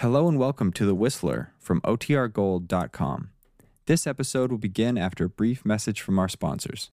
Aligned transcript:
Hello 0.00 0.28
and 0.28 0.38
welcome 0.38 0.72
to 0.72 0.86
The 0.86 0.94
Whistler 0.94 1.52
from 1.58 1.82
OTRGold.com. 1.82 3.28
This 3.84 4.06
episode 4.06 4.50
will 4.50 4.56
begin 4.56 4.96
after 4.96 5.26
a 5.26 5.28
brief 5.28 5.62
message 5.62 6.00
from 6.00 6.18
our 6.18 6.26
sponsors. 6.26 6.90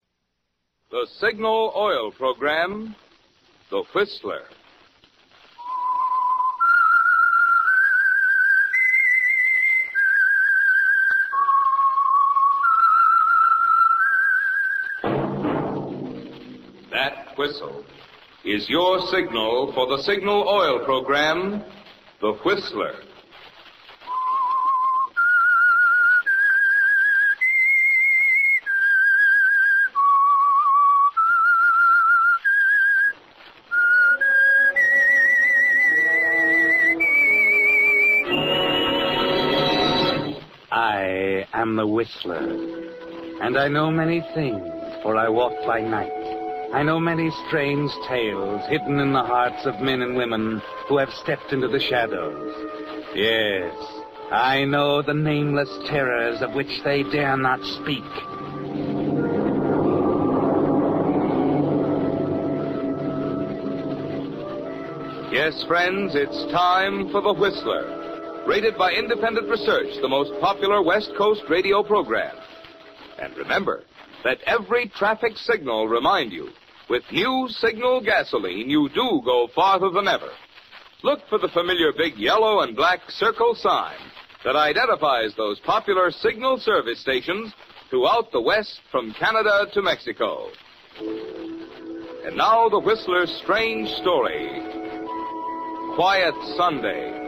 The 0.91 1.07
Signal 1.21 1.75
Oil 1.77 2.13
Program, 2.13 2.97
The 3.69 3.83
Whistler. 3.95 4.45
That 16.91 17.37
whistle 17.37 17.85
is 18.47 18.67
your 18.71 19.07
signal 19.09 19.75
for 19.75 19.95
the 19.95 20.03
Signal 20.05 20.49
Oil 20.49 20.83
Program, 20.87 21.63
The 22.21 22.33
Whistler. 22.45 22.95
I 40.71 41.47
am 41.53 41.77
the 41.77 41.87
Whistler, 41.87 42.39
and 43.43 43.59
I 43.59 43.69
know 43.69 43.91
many 43.91 44.21
things, 44.35 44.63
for 45.03 45.17
I 45.17 45.29
walk 45.29 45.53
by 45.67 45.81
night. 45.81 46.44
I 46.75 46.83
know 46.83 46.99
many 46.99 47.31
strange 47.47 47.93
tales 48.09 48.67
hidden 48.67 48.99
in 48.99 49.13
the 49.13 49.23
hearts 49.23 49.65
of 49.65 49.81
men 49.81 50.03
and 50.03 50.17
women 50.17 50.61
who 50.89 50.99
have 50.99 51.13
stepped 51.23 51.53
into 51.53 51.69
the 51.69 51.79
shadows. 51.79 52.53
Yes, 53.15 53.73
I 54.33 54.65
know 54.65 55.01
the 55.01 55.15
nameless 55.15 55.71
terrors 55.87 56.43
of 56.43 56.55
which 56.55 56.83
they 56.83 57.05
dare 57.05 57.37
not 57.37 57.63
speak. 57.63 58.03
Yes, 65.33 65.63
friends, 65.69 66.17
it's 66.17 66.53
time 66.53 67.09
for 67.13 67.21
The 67.23 67.35
Whistler. 67.35 68.45
Rated 68.49 68.77
by 68.77 68.95
independent 68.95 69.49
research, 69.49 69.95
the 70.03 70.09
most 70.09 70.33
popular 70.41 70.83
West 70.83 71.13
Coast 71.17 71.45
radio 71.49 71.85
program. 71.85 72.37
And 73.21 73.37
remember, 73.37 73.85
let 74.25 74.41
every 74.43 74.89
traffic 74.89 75.37
signal 75.37 75.87
remind 75.87 76.33
you, 76.33 76.51
with 76.89 77.03
new 77.13 77.49
signal 77.51 78.01
gasoline, 78.01 78.69
you 78.69 78.89
do 78.91 79.23
go 79.25 79.49
farther 79.55 79.91
than 79.91 80.09
ever. 80.09 80.31
Look 81.03 81.21
for 81.29 81.39
the 81.39 81.49
familiar 81.49 81.93
big 81.97 82.17
yellow 82.17 82.61
and 82.61 82.77
black 82.77 83.01
circle 83.11 83.55
sign 83.55 83.97
that 84.45 84.57
identifies 84.57 85.35
those 85.37 85.61
popular 85.61 86.11
signal 86.11 86.59
service 86.59 87.01
stations 87.01 87.53
throughout 87.91 88.33
the 88.33 88.41
West 88.41 88.81
from 88.91 89.13
Canada 89.15 89.67
to 89.73 89.83
Mexico. 89.83 90.49
And 92.27 92.37
now 92.37 92.69
the 92.69 92.81
Whistler's 92.81 93.33
strange 93.43 93.89
story. 94.01 94.49
Quiet 95.95 96.35
Sunday. 96.57 97.25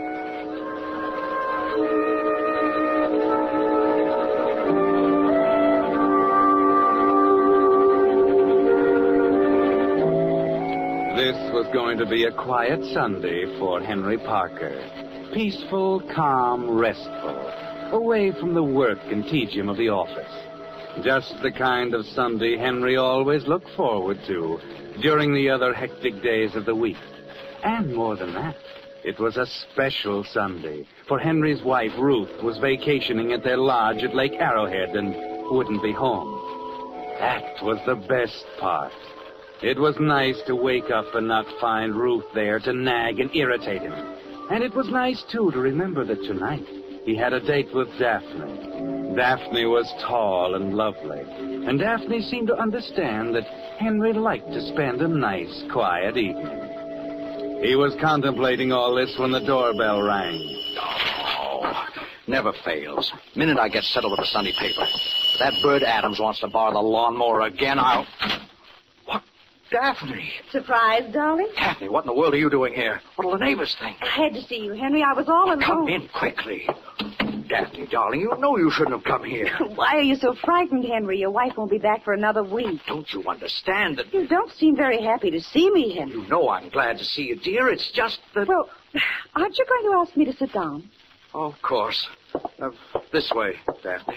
This 11.27 11.53
was 11.53 11.67
going 11.73 11.99
to 11.99 12.07
be 12.07 12.23
a 12.23 12.31
quiet 12.31 12.85
Sunday 12.95 13.59
for 13.59 13.81
Henry 13.81 14.17
Parker. 14.17 14.81
Peaceful, 15.35 16.01
calm, 16.15 16.71
restful, 16.71 17.51
away 17.91 18.31
from 18.31 18.55
the 18.55 18.63
work 18.63 19.01
and 19.07 19.25
tedium 19.25 19.69
of 19.69 19.77
the 19.77 19.89
office. 19.89 21.03
Just 21.05 21.35
the 21.43 21.51
kind 21.51 21.95
of 21.95 22.07
Sunday 22.07 22.57
Henry 22.57 22.97
always 22.97 23.45
looked 23.49 23.69
forward 23.71 24.21
to 24.29 24.61
during 25.03 25.35
the 25.35 25.51
other 25.51 25.75
hectic 25.75 26.23
days 26.23 26.55
of 26.55 26.65
the 26.65 26.77
week. 26.77 26.97
And 27.65 27.93
more 27.93 28.15
than 28.15 28.33
that, 28.35 28.55
it 29.05 29.19
was 29.19 29.37
a 29.37 29.47
special 29.47 30.23
Sunday, 30.23 30.87
for 31.09 31.19
Henry's 31.19 31.65
wife, 31.65 31.99
Ruth, 31.99 32.41
was 32.41 32.59
vacationing 32.59 33.33
at 33.33 33.43
their 33.43 33.59
lodge 33.59 34.05
at 34.05 34.15
Lake 34.15 34.35
Arrowhead 34.35 34.95
and 34.95 35.51
wouldn't 35.51 35.83
be 35.83 35.93
home. 35.93 36.41
That 37.19 37.65
was 37.65 37.81
the 37.85 37.97
best 37.97 38.47
part. 38.61 38.93
It 39.63 39.79
was 39.79 39.97
nice 39.99 40.41
to 40.47 40.55
wake 40.55 40.91
up 40.91 41.15
and 41.15 41.27
not 41.27 41.47
find 41.61 41.95
Ruth 41.95 42.27
there 42.35 42.59
to 42.61 42.73
nag 42.75 43.21
and 43.21 43.35
irritate 43.35 43.81
him. 43.81 43.95
And 44.51 44.63
it 44.63 44.75
was 44.75 44.89
nice, 44.89 45.23
too, 45.33 45.51
to 45.53 45.59
remember 45.59 46.05
that 46.05 46.23
tonight 46.25 46.67
he 47.05 47.17
had 47.17 47.33
a 47.33 47.41
date 47.41 47.73
with 47.75 47.89
Daphne. 47.99 49.15
Daphne 49.17 49.65
was 49.65 49.91
tall 50.03 50.57
and 50.57 50.75
lovely, 50.75 51.21
and 51.21 51.79
Daphne 51.79 52.21
seemed 52.21 52.49
to 52.49 52.59
understand 52.59 53.35
that 53.35 53.47
Henry 53.79 54.13
liked 54.13 54.53
to 54.53 54.61
spend 54.69 55.01
a 55.01 55.09
nice, 55.09 55.65
quiet 55.73 56.19
evening. 56.19 57.63
He 57.65 57.77
was 57.77 57.97
contemplating 57.99 58.73
all 58.73 58.95
this 58.95 59.17
when 59.19 59.31
the 59.31 59.41
doorbell 59.41 60.03
rang. 60.03 60.39
Oh, 60.79 61.87
never 62.27 62.53
fails. 62.63 63.11
Minute 63.35 63.59
I 63.59 63.69
get 63.71 63.85
settled 63.85 64.13
with 64.13 64.21
the 64.21 64.27
Sunday 64.27 64.53
paper. 64.53 64.83
If 64.83 65.39
that 65.39 65.55
bird 65.63 65.83
Adams 65.83 66.21
wants 66.21 66.41
to 66.41 66.49
borrow 66.49 66.75
the 66.75 66.81
lawnmower 66.81 67.41
again, 67.41 67.79
I'll. 67.79 68.07
Daphne? 69.77 70.31
Surprise, 70.51 71.03
darling? 71.13 71.49
Daphne, 71.55 71.91
what 71.91 72.05
in 72.05 72.07
the 72.07 72.15
world 72.15 72.33
are 72.33 72.39
you 72.39 72.49
doing 72.49 72.73
here? 72.73 72.99
What'll 73.17 73.33
the 73.33 73.45
neighbors 73.45 73.77
think? 73.79 73.99
I 74.01 74.25
had 74.25 74.33
to 74.33 74.41
see 74.43 74.57
you, 74.57 74.73
Henry. 74.73 75.03
I 75.03 75.13
was 75.13 75.29
all 75.29 75.45
alone. 75.45 75.61
Come 75.61 75.89
in 75.89 76.09
quickly. 76.09 76.67
Daphne, 77.47 77.87
darling, 77.91 78.21
you 78.21 78.33
know 78.39 78.57
you 78.57 78.71
shouldn't 78.71 78.97
have 78.97 79.05
come 79.05 79.23
here. 79.23 79.51
Why 79.75 79.97
are 79.97 80.03
you 80.03 80.17
so 80.17 80.35
frightened, 80.35 80.87
Henry? 80.87 81.19
Your 81.19 81.31
wife 81.31 81.53
won't 81.59 81.71
be 81.71 81.77
back 81.79 82.05
for 82.05 82.15
another 82.15 82.43
week. 82.43 82.81
Don't 82.87 83.07
you 83.13 83.23
understand 83.29 83.99
that? 83.99 84.15
You 84.15 84.27
don't 84.27 84.51
seem 84.53 84.77
very 84.77 85.03
happy 85.03 85.31
to 85.31 85.41
see 85.43 85.71
me, 85.71 85.95
Henry. 85.95 86.23
You 86.23 86.27
know 86.27 86.49
I'm 86.49 86.71
glad 86.71 86.97
to 86.97 87.05
see 87.05 87.25
you, 87.25 87.37
dear. 87.37 87.69
It's 87.69 87.93
just 87.93 88.19
that. 88.35 88.49
Well, 88.49 88.71
aren't 89.37 89.59
you 89.59 89.67
going 89.69 89.93
to 89.93 89.99
ask 89.99 90.17
me 90.17 90.25
to 90.25 90.33
sit 90.33 90.55
down? 90.55 90.89
Of 91.35 91.53
course. 91.61 92.09
Uh, 92.59 92.71
this 93.13 93.31
way, 93.35 93.57
Daphne. 93.83 94.17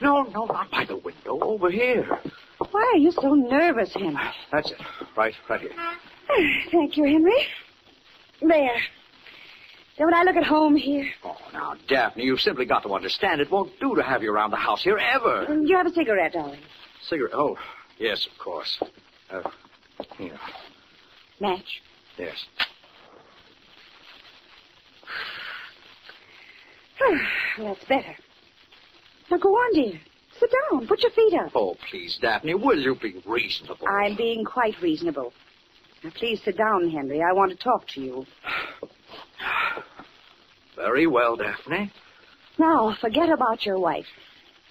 No, 0.00 0.22
no, 0.22 0.44
not 0.44 0.70
by 0.70 0.84
the 0.84 0.96
window. 0.96 1.40
Over 1.40 1.68
here. 1.68 2.20
Why 2.58 2.92
are 2.94 2.98
you 2.98 3.10
so 3.10 3.34
nervous, 3.34 3.92
Henry? 3.94 4.16
That's 4.52 4.70
it. 4.70 4.78
Right, 5.16 5.34
right 5.48 5.60
here. 5.60 5.72
Thank 6.70 6.96
you, 6.96 7.04
Henry. 7.04 7.46
There. 8.40 8.80
Don't 9.98 10.14
I 10.14 10.22
look 10.24 10.36
at 10.36 10.44
home 10.44 10.74
here? 10.74 11.08
Oh, 11.24 11.36
now, 11.52 11.74
Daphne, 11.88 12.24
you've 12.24 12.40
simply 12.40 12.64
got 12.64 12.82
to 12.82 12.94
understand 12.94 13.40
it 13.40 13.50
won't 13.50 13.78
do 13.78 13.94
to 13.94 14.02
have 14.02 14.22
you 14.22 14.32
around 14.32 14.50
the 14.50 14.56
house 14.56 14.82
here 14.82 14.98
ever. 14.98 15.46
Do 15.46 15.62
you 15.64 15.76
have 15.76 15.86
a 15.86 15.92
cigarette, 15.92 16.32
darling? 16.32 16.60
Cigarette? 17.02 17.34
Oh, 17.34 17.56
yes, 17.98 18.26
of 18.26 18.36
course. 18.38 18.82
Uh, 19.30 19.48
here. 20.18 20.38
Match. 21.40 21.80
Yes. 22.18 22.44
That's 27.58 27.84
better. 27.84 28.16
Now 29.30 29.38
go 29.38 29.50
on, 29.50 29.74
dear. 29.74 30.00
Sit 30.40 30.50
down. 30.70 30.86
Put 30.86 31.02
your 31.02 31.12
feet 31.12 31.34
up. 31.34 31.52
Oh, 31.54 31.76
please, 31.90 32.18
Daphne, 32.20 32.54
will 32.54 32.78
you 32.78 32.96
be 33.00 33.22
reasonable? 33.26 33.86
I'm 33.88 34.16
being 34.16 34.44
quite 34.44 34.74
reasonable. 34.82 35.32
Now, 36.02 36.10
please 36.14 36.40
sit 36.44 36.56
down, 36.58 36.90
Henry. 36.90 37.22
I 37.22 37.32
want 37.32 37.50
to 37.52 37.56
talk 37.56 37.86
to 37.94 38.00
you. 38.00 38.26
Very 40.76 41.06
well, 41.06 41.36
Daphne. 41.36 41.90
Now, 42.58 42.94
forget 43.00 43.30
about 43.30 43.64
your 43.64 43.78
wife. 43.78 44.06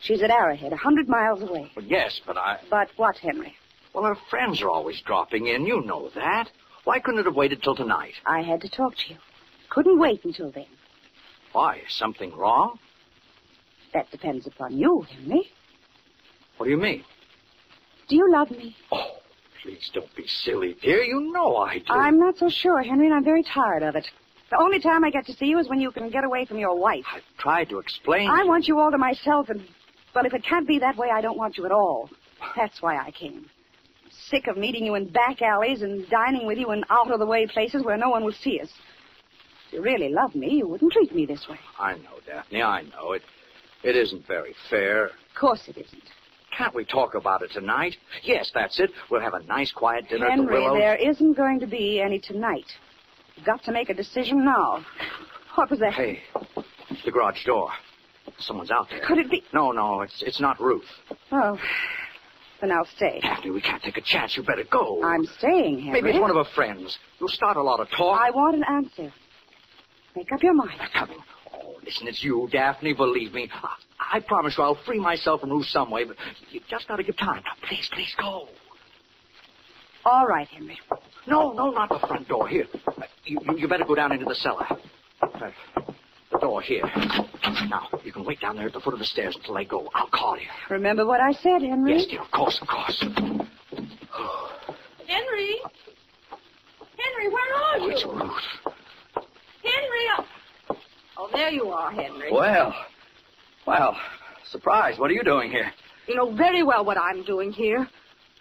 She's 0.01 0.22
at 0.22 0.29
Arrowhead, 0.29 0.74
a 0.74 0.78
hundred 0.78 1.07
miles 1.07 1.41
away. 1.41 1.72
Well, 1.75 1.85
yes, 1.85 2.19
but 2.28 2.38
I. 2.38 2.59
But 2.69 2.90
what, 2.97 3.18
Henry? 3.18 3.56
Well, 3.94 4.03
her 4.03 4.18
friends 4.30 4.62
are 4.62 4.69
always 4.69 5.01
dropping 5.06 5.47
in. 5.47 5.66
You 5.66 5.81
know 5.81 6.09
that. 6.16 6.50
Why 6.84 7.00
couldn't 7.00 7.22
it 7.22 7.25
have 7.25 7.35
waited 7.35 7.63
till 7.63 7.75
tonight? 7.75 8.13
I 8.25 8.41
had 8.41 8.59
to 8.62 8.69
talk 8.69 8.94
to 8.95 9.13
you. 9.13 9.18
Couldn't 9.69 9.97
wait 10.00 10.25
until 10.25 10.51
then. 10.51 10.66
Why? 11.53 11.78
Is 11.78 11.97
something 11.97 12.36
wrong? 12.36 12.80
That 13.94 14.10
depends 14.12 14.48
upon 14.48 14.78
you, 14.78 15.06
Henry. 15.10 15.50
What 16.57 16.66
do 16.66 16.72
you 16.72 16.78
mean? 16.78 17.04
Do 18.07 18.16
you 18.16 18.31
love 18.31 18.51
me? 18.51 18.75
Oh, 18.92 19.18
please 19.62 19.90
don't 19.94 20.13
be 20.16 20.28
silly, 20.28 20.75
dear. 20.81 21.04
You 21.04 21.31
know 21.31 21.57
I 21.57 21.80
do. 21.80 21.86
I'm 21.90 22.19
not 22.19 22.38
so 22.38 22.50
sure, 22.50 22.81
Henry, 22.81 23.06
and 23.06 23.16
I'm 23.16 23.24
very 23.24 23.44
tired 23.44 23.84
of 23.84 23.95
it. 23.95 24.06
The 24.50 24.57
only 24.60 24.80
time 24.80 25.04
I 25.04 25.10
get 25.10 25.25
to 25.28 25.34
see 25.34 25.45
you 25.45 25.60
is 25.60 25.69
when 25.69 25.80
you 25.80 25.92
can 25.92 26.10
get 26.10 26.24
away 26.24 26.45
from 26.45 26.57
your 26.57 26.78
wife. 26.78 27.06
I've 27.12 27.24
tried 27.38 27.69
to 27.69 27.80
explain. 27.80 28.30
I 28.30 28.44
want 28.44 28.68
you 28.68 28.80
all 28.80 28.92
to 28.92 28.98
myself, 28.98 29.50
and, 29.50 29.63
well, 30.13 30.25
if 30.25 30.34
it 30.34 30.44
can't 30.44 30.68
be 30.68 30.80
that 30.80 30.98
way, 30.98 31.10
I 31.12 31.22
don't 31.22 31.38
want 31.38 31.57
you 31.57 31.66
at 31.66 31.72
all. 31.72 32.10
That's 32.56 32.81
why 32.81 32.98
I 32.98 33.12
came. 33.12 33.46
Sick 34.30 34.48
of 34.48 34.57
meeting 34.57 34.86
you 34.86 34.96
in 34.96 35.07
back 35.07 35.42
alleys 35.42 35.81
and 35.81 36.07
dining 36.10 36.46
with 36.46 36.57
you 36.57 36.72
in 36.72 36.84
out-of-the-way 36.89 37.48
places 37.48 37.84
where 37.84 37.98
no 37.98 38.10
one 38.10 38.24
will 38.24 38.34
see 38.34 38.60
us. 38.60 38.69
If 39.68 39.74
you 39.74 39.81
really 39.81 40.10
love 40.10 40.36
me, 40.36 40.56
you 40.56 40.68
wouldn't 40.68 40.92
treat 40.92 41.16
me 41.16 41.25
this 41.25 41.48
way. 41.50 41.60
I 41.80 41.94
know, 41.94 42.19
Daphne. 42.28 42.62
I 42.62 42.81
know. 42.84 43.13
It, 43.13 43.24
it 43.83 43.95
isn't 43.95 44.25
very 44.27 44.56
fair. 44.69 45.06
Of 45.06 45.12
course 45.39 45.62
it 45.68 45.77
isn't. 45.77 46.03
Can't 46.57 46.75
we 46.75 46.85
talk 46.85 47.15
about 47.15 47.41
it 47.41 47.51
tonight? 47.51 47.95
Yes, 48.21 48.51
that's 48.53 48.80
it. 48.80 48.91
We'll 49.09 49.21
have 49.21 49.33
a 49.33 49.44
nice, 49.44 49.71
quiet 49.71 50.07
dinner 50.09 50.25
at 50.27 50.38
the 50.38 50.44
Henry, 50.44 50.62
Willows. 50.62 50.77
there 50.80 50.95
isn't 50.95 51.33
going 51.33 51.59
to 51.62 51.68
be 51.68 52.00
any 52.00 52.19
tonight. 52.19 52.65
You've 53.35 53.45
got 53.45 53.63
to 53.63 53.71
make 53.71 53.89
a 53.89 53.94
decision 53.95 54.45
now. 54.45 54.85
What 55.56 55.71
was 55.71 55.80
that? 55.80 55.94
Hey, 55.94 56.19
the 57.06 57.12
garage 57.12 57.44
door. 57.45 57.69
Someone's 58.39 58.71
out 58.71 58.88
there. 58.89 59.01
Could 59.06 59.18
it 59.18 59.30
be? 59.31 59.44
No, 59.53 59.71
no, 59.71 60.01
it's 60.01 60.21
it's 60.25 60.39
not 60.39 60.59
Ruth. 60.59 60.86
Oh, 61.31 61.57
then 62.62 62.71
I'll 62.71 62.88
stay. 62.95 63.19
Daphne, 63.21 63.51
we 63.51 63.62
can't 63.62 63.81
take 63.83 63.97
a 63.97 64.01
chance. 64.01 64.38
You 64.38 64.44
better 64.44 64.63
go. 64.69 65.03
I'm 65.03 65.25
staying, 65.38 65.79
Henry. 65.81 66.01
Maybe 66.01 66.09
it's 66.12 66.21
one 66.21 66.29
of 66.29 66.38
her 66.38 66.51
friends. 66.56 66.97
You'll 67.19 67.29
start 67.29 67.57
a 67.57 67.62
lot 67.62 67.79
of 67.79 67.89
talk. 67.89 68.19
I 68.21 68.29
want 68.31 68.56
an 68.56 68.63
answer. 68.69 69.13
Make 70.15 70.31
up 70.31 70.41
your 70.44 70.53
mind. 70.53 70.71
They're 70.79 70.88
coming. 70.94 71.18
Oh, 71.63 71.75
listen, 71.83 72.07
it's 72.07 72.24
you, 72.24 72.48
Daphne. 72.51 72.94
Believe 72.94 73.33
me. 73.33 73.50
I, 73.54 74.18
I 74.18 74.19
promise 74.19 74.56
you 74.57 74.63
I'll 74.63 74.77
free 74.86 75.00
myself 75.00 75.42
from 75.42 75.51
Ruth 75.51 75.65
some 75.68 75.89
way, 75.92 76.04
but 76.04 76.18
you 76.51 76.60
just 76.69 76.88
got 76.88 76.98
to 76.98 77.04
give 77.04 77.18
time. 77.18 77.42
Now, 77.45 77.68
please, 77.68 77.89
please 77.94 78.13
go. 78.19 78.48
All 80.06 80.27
right, 80.27 80.48
Henry. 80.48 80.77
No, 81.27 81.54
no, 81.54 81.71
not 81.71 81.89
the 81.89 82.00
front 82.06 82.27
door. 82.27 82.48
Here. 82.48 82.65
Uh, 82.88 83.04
You, 83.25 83.39
you, 83.45 83.57
you 83.60 83.68
better 83.69 83.86
go 83.86 83.95
down 83.95 84.12
into 84.12 84.25
the 84.25 84.36
cellar. 84.36 84.65
Uh, 85.21 85.51
the 86.31 86.39
door 86.39 86.62
here. 86.62 86.83
Now, 87.69 87.88
you 88.04 88.12
can 88.12 88.25
wait 88.25 88.42
down 88.42 88.57
there 88.57 88.68
at 88.68 88.74
the 88.74 88.81
foot 88.81 88.94
of 88.94 89.00
the 89.00 89.06
stairs 89.06 89.36
until 89.38 89.56
I 89.57 89.63
go. 89.63 89.89
I'll 89.94 90.10
call 90.10 90.36
you. 90.38 90.48
Remember 90.69 91.06
what 91.06 91.21
I 91.21 91.31
said, 91.31 91.62
Henry? 91.62 91.94
Yes, 91.95 92.06
dear, 92.07 92.21
of 92.21 92.31
course, 92.31 92.60
of 92.62 92.68
course. 92.68 93.01
Henry? 95.07 95.56
Henry, 96.98 97.30
where 97.31 97.56
are 97.56 97.77
Oh, 97.77 97.86
you? 97.86 97.92
it's 97.92 98.04
Ruth. 98.06 98.74
Henry! 99.63 100.06
I- 100.18 100.25
Oh, 101.24 101.30
there 101.31 101.50
you 101.52 101.70
are, 101.70 101.90
Henry. 101.90 102.30
Well, 102.31 102.75
well, 103.66 103.96
surprise. 104.52 105.00
What 105.00 105.10
are 105.10 105.14
you 105.14 105.24
doing 105.24 105.50
here? 105.50 105.72
You 106.06 106.16
know 106.16 106.36
very 106.36 106.64
well 106.64 106.84
what 106.84 106.98
I'm 106.98 107.24
doing 107.24 107.54
here. 107.54 107.88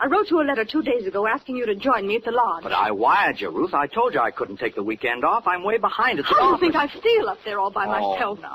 I 0.01 0.07
wrote 0.07 0.29
you 0.31 0.41
a 0.41 0.43
letter 0.43 0.65
two 0.65 0.83
days 0.83 1.07
ago 1.07 1.29
asking 1.29 1.57
you 1.59 1.67
to 1.67 1.77
join 1.77 2.09
me 2.09 2.17
at 2.17 2.25
the 2.25 2.33
lodge. 2.33 2.65
But 2.65 2.73
I 2.73 2.91
wired 2.91 3.41
you, 3.41 3.51
Ruth. 3.51 3.73
I 3.73 3.87
told 3.87 4.15
you 4.15 4.21
I 4.21 4.33
couldn't 4.33 4.57
take 4.57 4.75
the 4.75 4.83
weekend 4.83 5.25
off. 5.25 5.47
I'm 5.47 5.63
way 5.63 5.79
behind 5.79 6.19
at 6.19 6.25
the 6.25 6.35
How 6.35 6.41
do 6.41 6.53
you 6.55 6.59
think 6.59 6.75
I 6.75 6.89
feel 6.89 7.29
up 7.29 7.39
there 7.45 7.61
all 7.61 7.71
by 7.71 7.87
Oh, 7.87 8.15
myself? 8.15 8.41
no. 8.41 8.53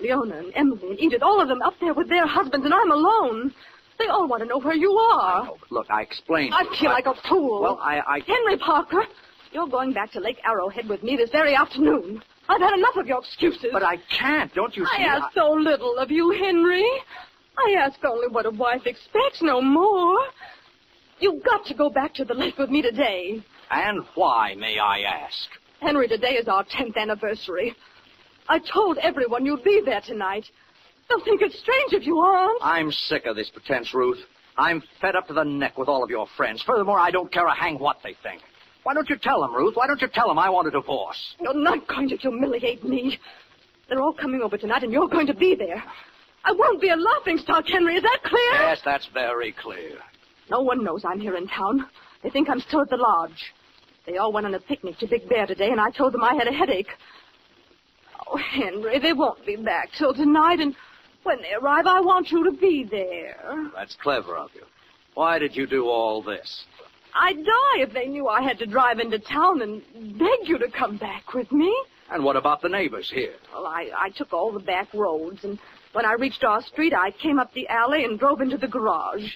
Leona 0.00 0.36
and 0.38 0.52
Emily 0.54 0.90
and 0.90 1.00
Edith, 1.00 1.22
all 1.24 1.40
of 1.40 1.48
them 1.48 1.60
up 1.62 1.74
there 1.80 1.94
with 1.94 2.08
their 2.08 2.28
husbands, 2.28 2.64
and 2.64 2.72
I'm 2.72 2.92
alone. 2.92 3.52
They 3.98 4.06
all 4.06 4.28
want 4.28 4.44
to 4.44 4.48
know 4.48 4.60
where 4.60 4.76
you 4.76 4.92
are. 4.92 5.46
No, 5.46 5.56
but 5.58 5.72
look, 5.72 5.86
I 5.90 6.02
explained. 6.02 6.54
I 6.54 6.62
feel 6.78 6.90
like 6.90 7.06
a 7.06 7.14
fool. 7.28 7.60
Well, 7.62 7.80
I, 7.82 7.98
I. 8.06 8.20
Henry 8.24 8.56
Parker, 8.58 9.02
you're 9.50 9.66
going 9.66 9.92
back 9.92 10.12
to 10.12 10.20
Lake 10.20 10.38
Arrowhead 10.44 10.88
with 10.88 11.02
me 11.02 11.16
this 11.16 11.30
very 11.30 11.56
afternoon. 11.56 12.22
I've 12.48 12.60
had 12.60 12.74
enough 12.74 12.96
of 12.96 13.06
your 13.06 13.18
excuses. 13.20 13.70
But 13.72 13.82
I 13.82 13.98
can't. 14.18 14.52
Don't 14.54 14.76
you 14.76 14.86
see? 14.86 15.02
I 15.02 15.16
ask 15.16 15.34
so 15.34 15.50
little 15.52 15.98
of 15.98 16.10
you, 16.10 16.30
Henry. 16.30 16.86
I 17.58 17.74
ask 17.78 17.98
only 18.04 18.28
what 18.28 18.46
a 18.46 18.50
wife 18.50 18.86
expects, 18.86 19.42
no 19.42 19.60
more. 19.60 20.18
You've 21.20 21.42
got 21.42 21.66
to 21.66 21.74
go 21.74 21.90
back 21.90 22.14
to 22.14 22.24
the 22.24 22.34
lake 22.34 22.56
with 22.58 22.70
me 22.70 22.80
today. 22.80 23.42
And 23.70 24.04
why, 24.14 24.54
may 24.56 24.78
I 24.78 25.00
ask? 25.00 25.48
Henry, 25.80 26.08
today 26.08 26.34
is 26.34 26.48
our 26.48 26.64
tenth 26.64 26.96
anniversary. 26.96 27.74
I 28.48 28.60
told 28.60 28.98
everyone 28.98 29.44
you'd 29.44 29.64
be 29.64 29.82
there 29.84 30.00
tonight. 30.00 30.44
They'll 31.08 31.24
think 31.24 31.42
it's 31.42 31.58
strange 31.58 31.92
if 31.92 32.06
you 32.06 32.18
aren't. 32.18 32.58
I'm 32.62 32.90
sick 32.92 33.26
of 33.26 33.36
this 33.36 33.50
pretense, 33.50 33.92
Ruth. 33.92 34.18
I'm 34.56 34.82
fed 35.00 35.16
up 35.16 35.26
to 35.28 35.34
the 35.34 35.44
neck 35.44 35.78
with 35.78 35.88
all 35.88 36.02
of 36.02 36.10
your 36.10 36.26
friends. 36.36 36.62
Furthermore, 36.62 36.98
I 36.98 37.10
don't 37.10 37.32
care 37.32 37.46
a 37.46 37.54
hang 37.54 37.78
what 37.78 37.98
they 38.02 38.16
think. 38.22 38.42
Why 38.88 38.94
don't 38.94 39.10
you 39.10 39.18
tell 39.18 39.42
them, 39.42 39.54
Ruth? 39.54 39.76
Why 39.76 39.86
don't 39.86 40.00
you 40.00 40.08
tell 40.08 40.28
them 40.28 40.38
I 40.38 40.48
want 40.48 40.66
a 40.66 40.70
divorce? 40.70 41.36
You're 41.42 41.52
not 41.52 41.86
going 41.88 42.08
to 42.08 42.16
humiliate 42.16 42.82
me. 42.82 43.18
They're 43.86 44.00
all 44.00 44.14
coming 44.14 44.40
over 44.40 44.56
tonight, 44.56 44.82
and 44.82 44.90
you're 44.90 45.08
going 45.08 45.26
to 45.26 45.34
be 45.34 45.54
there. 45.54 45.84
I 46.42 46.52
won't 46.52 46.80
be 46.80 46.88
a 46.88 46.96
laughing 46.96 47.36
stock, 47.36 47.66
Henry. 47.68 47.96
Is 47.96 48.02
that 48.02 48.20
clear? 48.24 48.52
Yes, 48.52 48.80
that's 48.82 49.04
very 49.12 49.52
clear. 49.52 49.98
No 50.50 50.62
one 50.62 50.82
knows 50.82 51.04
I'm 51.04 51.20
here 51.20 51.36
in 51.36 51.48
town. 51.48 51.84
They 52.22 52.30
think 52.30 52.48
I'm 52.48 52.60
still 52.60 52.80
at 52.80 52.88
the 52.88 52.96
lodge. 52.96 53.52
They 54.06 54.16
all 54.16 54.32
went 54.32 54.46
on 54.46 54.54
a 54.54 54.58
picnic 54.58 54.96
to 55.00 55.06
Big 55.06 55.28
Bear 55.28 55.44
today, 55.44 55.70
and 55.70 55.82
I 55.82 55.90
told 55.90 56.14
them 56.14 56.24
I 56.24 56.34
had 56.34 56.48
a 56.48 56.52
headache. 56.52 56.88
Oh, 58.26 58.38
Henry, 58.38 58.98
they 59.00 59.12
won't 59.12 59.44
be 59.44 59.56
back 59.56 59.90
till 59.98 60.14
tonight, 60.14 60.60
and 60.60 60.74
when 61.24 61.42
they 61.42 61.52
arrive, 61.52 61.86
I 61.86 62.00
want 62.00 62.30
you 62.30 62.42
to 62.44 62.52
be 62.52 62.84
there. 62.84 63.68
That's 63.74 63.96
clever 63.96 64.34
of 64.38 64.48
you. 64.54 64.62
Why 65.12 65.38
did 65.38 65.54
you 65.54 65.66
do 65.66 65.88
all 65.88 66.22
this? 66.22 66.64
I'd 67.14 67.36
die 67.44 67.82
if 67.82 67.92
they 67.92 68.06
knew 68.06 68.28
I 68.28 68.42
had 68.42 68.58
to 68.58 68.66
drive 68.66 68.98
into 68.98 69.18
town 69.18 69.62
and 69.62 69.82
beg 70.18 70.48
you 70.48 70.58
to 70.58 70.70
come 70.70 70.96
back 70.96 71.34
with 71.34 71.50
me. 71.52 71.74
And 72.10 72.24
what 72.24 72.36
about 72.36 72.62
the 72.62 72.68
neighbors 72.68 73.10
here? 73.12 73.34
Well, 73.52 73.66
I, 73.66 73.90
I 73.96 74.10
took 74.10 74.32
all 74.32 74.52
the 74.52 74.60
back 74.60 74.88
roads, 74.94 75.44
and 75.44 75.58
when 75.92 76.06
I 76.06 76.14
reached 76.14 76.44
our 76.44 76.62
street, 76.62 76.94
I 76.94 77.10
came 77.10 77.38
up 77.38 77.52
the 77.52 77.68
alley 77.68 78.04
and 78.04 78.18
drove 78.18 78.40
into 78.40 78.56
the 78.56 78.68
garage. 78.68 79.28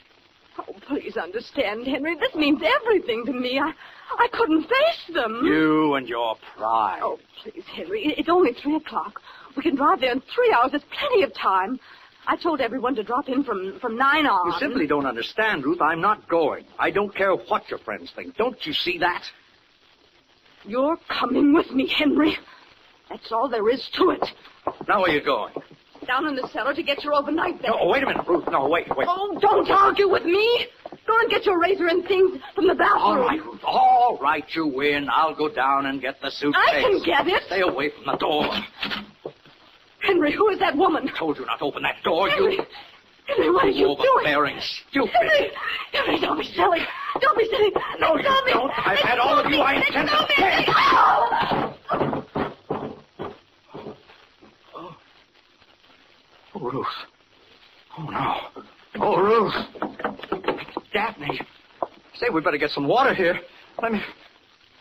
Oh, 0.59 0.75
please 0.87 1.17
understand, 1.17 1.87
Henry. 1.87 2.15
This 2.15 2.35
means 2.35 2.63
everything 2.63 3.25
to 3.27 3.33
me. 3.33 3.59
I, 3.59 3.73
I 4.19 4.29
couldn't 4.33 4.63
face 4.63 5.15
them. 5.15 5.41
You 5.45 5.95
and 5.95 6.07
your 6.09 6.37
pride. 6.57 7.01
Oh, 7.03 7.19
please, 7.43 7.65
Henry. 7.75 8.15
It's 8.17 8.29
only 8.29 8.53
three 8.63 8.77
o'clock. 8.77 9.21
We 9.57 9.63
can 9.63 9.77
drive 9.77 10.01
there 10.01 10.13
in 10.13 10.23
three 10.35 10.55
hours. 10.57 10.71
There's 10.73 10.83
plenty 10.99 11.23
of 11.23 11.35
time. 11.35 11.79
I 12.27 12.37
told 12.37 12.61
everyone 12.61 12.95
to 12.97 13.03
drop 13.03 13.29
in 13.29 13.43
from, 13.43 13.79
from 13.81 13.97
nine 13.97 14.27
on. 14.27 14.53
You 14.53 14.59
simply 14.59 14.87
don't 14.87 15.07
understand, 15.07 15.65
Ruth. 15.65 15.81
I'm 15.81 16.01
not 16.01 16.29
going. 16.29 16.65
I 16.79 16.91
don't 16.91 17.15
care 17.15 17.35
what 17.35 17.69
your 17.69 17.79
friends 17.81 18.13
think. 18.15 18.37
Don't 18.37 18.65
you 18.65 18.73
see 18.73 18.99
that? 18.99 19.23
You're 20.65 20.99
coming 21.09 21.53
with 21.53 21.71
me, 21.73 21.89
Henry. 21.89 22.37
That's 23.09 23.33
all 23.33 23.49
there 23.49 23.69
is 23.69 23.89
to 23.95 24.11
it. 24.11 24.25
Now 24.89 25.01
where 25.01 25.11
are 25.11 25.15
you 25.15 25.25
going? 25.25 25.53
Down 26.07 26.27
in 26.27 26.35
the 26.35 26.49
cellar 26.53 26.75
to 26.75 26.83
get 26.83 27.05
your 27.05 27.15
overnight 27.15 27.61
bag. 27.61 27.71
No, 27.71 27.79
oh, 27.83 27.89
wait 27.89 28.03
a 28.03 28.07
minute, 28.07 28.27
Ruth. 28.27 28.45
No, 28.51 28.69
wait, 28.69 28.87
wait. 28.97 29.07
Oh, 29.11 29.39
don't 29.41 29.71
argue 29.71 30.09
with 30.09 30.25
me. 30.25 30.67
Go 31.07 31.19
and 31.21 31.31
get 31.31 31.45
your 31.45 31.61
razor 31.61 31.87
and 31.89 32.05
things 32.07 32.41
from 32.55 32.67
the 32.67 32.75
bathroom. 32.75 33.03
All 33.03 33.19
right, 33.19 33.45
Ruth. 33.45 33.61
All 33.65 34.19
right, 34.21 34.45
you 34.55 34.67
win. 34.67 35.09
I'll 35.13 35.35
go 35.35 35.49
down 35.49 35.87
and 35.87 36.01
get 36.01 36.21
the 36.21 36.31
suitcase. 36.31 36.63
I 36.67 36.83
can 36.83 37.03
get 37.05 37.27
it. 37.29 37.43
Stay 37.47 37.61
away 37.61 37.91
from 37.91 38.07
the 38.07 38.17
door. 38.17 38.49
Henry, 40.13 40.33
who 40.33 40.51
is 40.51 40.59
that 40.59 40.77
woman? 40.77 41.09
I 41.09 41.19
told 41.19 41.39
you 41.39 41.47
not 41.47 41.59
to 41.61 41.65
open 41.65 41.83
that 41.85 41.97
door. 42.05 42.29
Henry, 42.29 42.57
You 42.57 42.65
Henry, 43.27 43.51
what 43.51 43.65
are 43.65 43.71
you 43.71 43.87
doing? 43.87 43.99
overbearing, 43.99 44.61
stupid. 44.61 45.11
Henry, 45.15 45.51
Henry, 45.93 46.21
don't 46.21 46.39
be 46.39 46.45
silly. 46.55 46.81
Don't 47.19 47.39
be 47.39 47.47
silly. 47.49 47.71
No, 47.99 48.17
you 48.17 48.23
me. 48.45 48.53
don't. 48.53 48.71
I've 48.87 48.99
had 48.99 49.19
all 49.19 49.39
of 49.39 49.51
you. 49.51 49.57
I 49.59 49.75
intend 49.77 50.09
to 50.11 50.27
pay. 50.29 50.65
Oh! 50.69 51.75
Oh, 56.55 56.61
Ruth. 56.61 56.87
Oh, 57.99 58.03
no. 58.05 58.37
Oh, 59.01 59.17
Ruth. 59.23 59.55
Daphne. 60.93 61.41
Say, 62.17 62.29
we 62.29 62.43
better 62.43 62.59
get 62.59 62.71
some 62.71 62.87
water 62.87 63.15
here. 63.15 63.41
Let 63.83 63.93
me. 63.93 64.03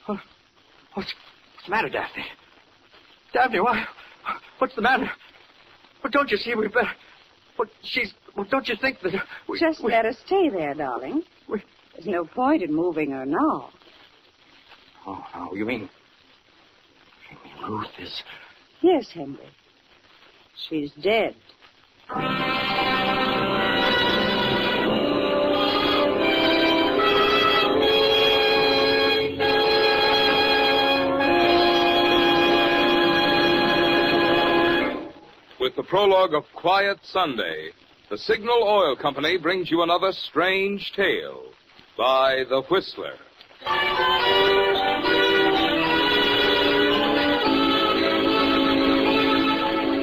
What's, 0.06 0.22
what's 0.94 1.14
the 1.66 1.72
matter, 1.72 1.88
Daphne? 1.88 2.26
Daphne, 3.34 3.62
why? 3.62 3.86
What's 4.60 4.76
the 4.76 4.82
matter? 4.82 5.10
But 6.02 6.12
don't 6.12 6.30
you 6.32 6.38
see 6.38 6.54
we 6.56 6.68
better. 6.68 6.90
But 7.58 7.68
she's. 7.84 8.14
Well, 8.36 8.46
don't 8.50 8.68
you 8.68 8.76
think 8.80 9.00
that. 9.02 9.14
We, 9.48 9.60
Just 9.60 9.84
we, 9.84 9.92
let 9.92 10.06
her 10.06 10.14
stay 10.26 10.50
there, 10.50 10.74
darling. 10.74 11.24
we- 11.50 11.62
There's 11.94 12.08
no 12.08 12.26
point 12.26 12.64
in 12.64 12.74
moving 12.74 13.12
her 13.12 13.26
now. 13.26 13.70
Oh, 15.06 15.24
no. 15.36 15.54
You 15.56 15.66
mean. 15.66 15.90
You 17.30 17.38
mean 17.44 17.72
Ruth 17.72 17.88
is. 18.00 18.24
Yes, 18.82 19.08
Henry. 19.14 19.38
She's 20.70 20.92
dead. 21.04 21.36
With 35.72 35.86
the 35.86 35.90
prologue 35.90 36.34
of 36.34 36.44
Quiet 36.54 36.98
Sunday, 37.02 37.70
the 38.10 38.18
Signal 38.18 38.62
Oil 38.62 38.94
Company 38.98 39.38
brings 39.38 39.72
you 39.72 39.84
another 39.84 40.12
strange 40.12 40.92
tale 40.98 41.46
by 41.98 42.44
The 42.50 42.62
Whistler. 42.64 43.14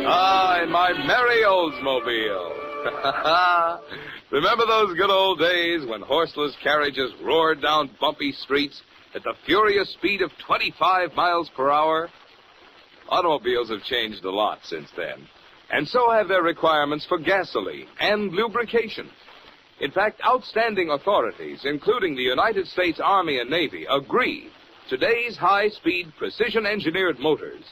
Ah, 0.07 0.63
in 0.63 0.71
my 0.71 0.95
merry 1.07 1.45
Oldsmobile. 1.45 2.55
Remember 4.31 4.65
those 4.65 4.97
good 4.97 5.11
old 5.11 5.39
days 5.39 5.87
when 5.87 6.01
horseless 6.01 6.57
carriages 6.63 7.13
roared 7.23 7.61
down 7.61 7.91
bumpy 8.01 8.33
streets 8.33 8.81
at 9.15 9.23
the 9.23 9.35
furious 9.45 9.93
speed 9.93 10.23
of 10.23 10.31
25 10.47 11.13
miles 11.13 11.51
per 11.55 11.71
hour? 11.71 12.09
Automobiles 13.11 13.69
have 13.69 13.83
changed 13.83 14.25
a 14.25 14.31
lot 14.31 14.61
since 14.65 14.89
then, 14.97 15.29
and 15.71 15.87
so 15.87 16.11
have 16.11 16.29
their 16.29 16.43
requirements 16.43 17.05
for 17.07 17.19
gasoline 17.19 17.87
and 18.01 18.33
lubrication. 18.33 19.11
In 19.81 19.91
fact, 19.93 20.21
outstanding 20.27 20.91
authorities, 20.91 21.61
including 21.65 22.17
the 22.17 22.23
United 22.23 22.67
States 22.67 23.01
Army 23.03 23.39
and 23.39 23.49
Navy, 23.49 23.87
agree 23.89 24.51
today's 24.89 25.37
high 25.37 25.69
speed, 25.69 26.13
precision 26.19 26.67
engineered 26.67 27.19
motors 27.19 27.65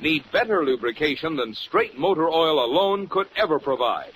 need 0.00 0.24
better 0.32 0.64
lubrication 0.64 1.36
than 1.36 1.54
straight 1.54 1.96
motor 1.96 2.28
oil 2.28 2.64
alone 2.64 3.06
could 3.06 3.28
ever 3.36 3.58
provide. 3.58 4.12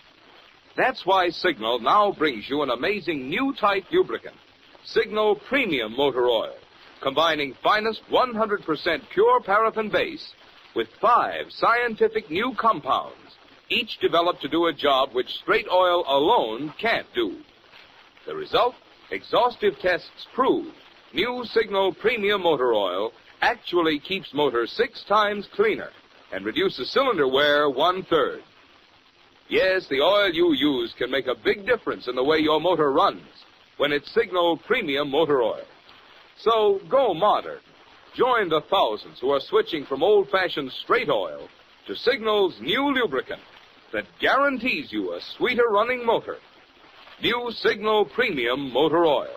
That's 0.76 1.06
why 1.06 1.30
Signal 1.30 1.80
now 1.80 2.12
brings 2.12 2.48
you 2.48 2.62
an 2.62 2.70
amazing 2.70 3.28
new 3.28 3.54
type 3.58 3.84
lubricant 3.90 4.36
Signal 4.84 5.36
Premium 5.48 5.96
Motor 5.96 6.28
Oil, 6.28 6.54
combining 7.02 7.54
finest 7.62 8.00
100% 8.10 9.00
pure 9.12 9.40
paraffin 9.40 9.90
base 9.90 10.32
with 10.78 10.88
five 11.00 11.46
scientific 11.50 12.30
new 12.30 12.54
compounds, 12.56 13.16
each 13.68 13.98
developed 14.00 14.40
to 14.40 14.48
do 14.48 14.66
a 14.66 14.72
job 14.72 15.08
which 15.12 15.26
straight 15.42 15.66
oil 15.72 16.04
alone 16.06 16.72
can't 16.80 17.08
do. 17.16 17.40
The 18.28 18.36
result? 18.36 18.76
Exhaustive 19.10 19.74
tests 19.82 20.28
prove 20.36 20.72
new 21.12 21.42
Signal 21.46 21.94
Premium 21.94 22.42
Motor 22.42 22.74
Oil 22.74 23.10
actually 23.40 23.98
keeps 23.98 24.32
motor 24.32 24.68
six 24.68 25.02
times 25.08 25.48
cleaner 25.52 25.90
and 26.32 26.44
reduces 26.44 26.92
cylinder 26.92 27.26
wear 27.26 27.68
one 27.68 28.04
third. 28.04 28.44
Yes, 29.48 29.84
the 29.90 30.00
oil 30.00 30.32
you 30.32 30.52
use 30.52 30.94
can 30.96 31.10
make 31.10 31.26
a 31.26 31.34
big 31.34 31.66
difference 31.66 32.06
in 32.06 32.14
the 32.14 32.22
way 32.22 32.38
your 32.38 32.60
motor 32.60 32.92
runs 32.92 33.26
when 33.78 33.90
it's 33.90 34.14
Signal 34.14 34.58
Premium 34.58 35.10
Motor 35.10 35.42
Oil. 35.42 35.66
So 36.38 36.78
go 36.88 37.14
modern. 37.14 37.58
Join 38.14 38.48
the 38.48 38.62
thousands 38.70 39.18
who 39.20 39.30
are 39.30 39.40
switching 39.40 39.84
from 39.86 40.02
old 40.02 40.28
fashioned 40.30 40.72
straight 40.82 41.08
oil 41.08 41.48
to 41.86 41.94
Signal's 41.94 42.54
new 42.60 42.92
lubricant 42.92 43.40
that 43.92 44.04
guarantees 44.20 44.92
you 44.92 45.14
a 45.14 45.20
sweeter 45.36 45.68
running 45.70 46.04
motor. 46.04 46.36
New 47.22 47.50
Signal 47.52 48.04
Premium 48.06 48.72
Motor 48.72 49.04
Oil. 49.04 49.36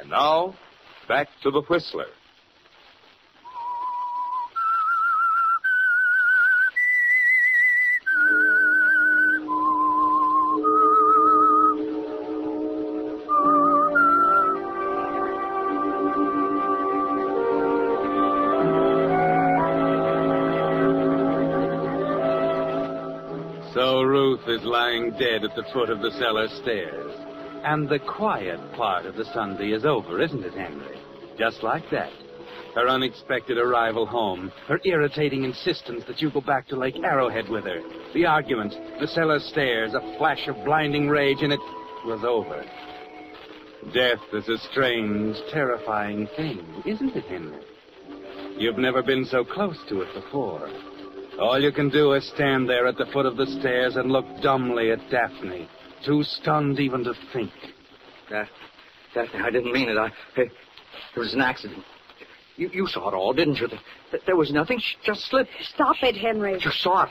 And 0.00 0.10
now, 0.10 0.54
back 1.06 1.28
to 1.42 1.50
the 1.50 1.62
Whistler. 1.62 2.06
At 25.44 25.54
the 25.54 25.64
foot 25.72 25.90
of 25.90 26.00
the 26.00 26.10
cellar 26.12 26.48
stairs. 26.62 27.12
And 27.64 27.88
the 27.88 27.98
quiet 27.98 28.60
part 28.72 29.06
of 29.06 29.16
the 29.16 29.24
Sunday 29.26 29.72
is 29.72 29.84
over, 29.84 30.20
isn't 30.20 30.44
it, 30.44 30.54
Henry? 30.54 30.98
Just 31.38 31.62
like 31.62 31.88
that. 31.90 32.12
Her 32.74 32.88
unexpected 32.88 33.58
arrival 33.58 34.06
home, 34.06 34.52
her 34.68 34.78
irritating 34.84 35.44
insistence 35.44 36.04
that 36.06 36.20
you 36.20 36.30
go 36.30 36.40
back 36.40 36.68
to 36.68 36.76
Lake 36.76 36.96
Arrowhead 37.02 37.48
with 37.48 37.64
her, 37.64 37.80
the 38.14 38.26
argument, 38.26 38.74
the 39.00 39.08
cellar 39.08 39.40
stairs, 39.40 39.94
a 39.94 40.16
flash 40.18 40.46
of 40.46 40.64
blinding 40.64 41.08
rage, 41.08 41.38
and 41.40 41.52
it 41.52 41.60
was 42.04 42.22
over. 42.24 42.64
Death 43.92 44.20
is 44.32 44.48
a 44.48 44.58
strange, 44.70 45.36
terrifying 45.50 46.28
thing, 46.36 46.64
isn't 46.84 47.16
it, 47.16 47.24
Henry? 47.24 47.62
You've 48.56 48.78
never 48.78 49.02
been 49.02 49.24
so 49.24 49.44
close 49.44 49.78
to 49.88 50.02
it 50.02 50.12
before. 50.14 50.68
All 51.38 51.60
you 51.60 51.70
can 51.70 51.88
do 51.88 52.14
is 52.14 52.26
stand 52.34 52.68
there 52.68 52.86
at 52.86 52.96
the 52.96 53.06
foot 53.06 53.24
of 53.24 53.36
the 53.36 53.46
stairs 53.46 53.94
and 53.96 54.10
look 54.10 54.26
dumbly 54.42 54.90
at 54.90 54.98
Daphne, 55.08 55.68
too 56.04 56.24
stunned 56.24 56.80
even 56.80 57.04
to 57.04 57.14
think. 57.32 57.52
That, 58.30 58.48
Daphne, 59.14 59.40
I 59.40 59.50
didn't 59.50 59.72
mean 59.72 59.88
it. 59.88 59.96
I, 59.96 60.06
it, 60.36 60.50
it 61.14 61.18
was 61.18 61.34
an 61.34 61.40
accident. 61.40 61.84
You, 62.56 62.70
you 62.72 62.86
saw 62.88 63.08
it 63.08 63.14
all, 63.14 63.32
didn't 63.32 63.56
you? 63.58 63.68
That 64.10 64.22
there 64.26 64.34
was 64.34 64.50
nothing. 64.50 64.80
She 64.80 64.96
just 65.04 65.26
slipped. 65.26 65.50
Stop 65.74 65.96
it, 66.02 66.16
Henry. 66.16 66.54
You 66.60 66.72
saw 66.72 67.04
it. 67.04 67.10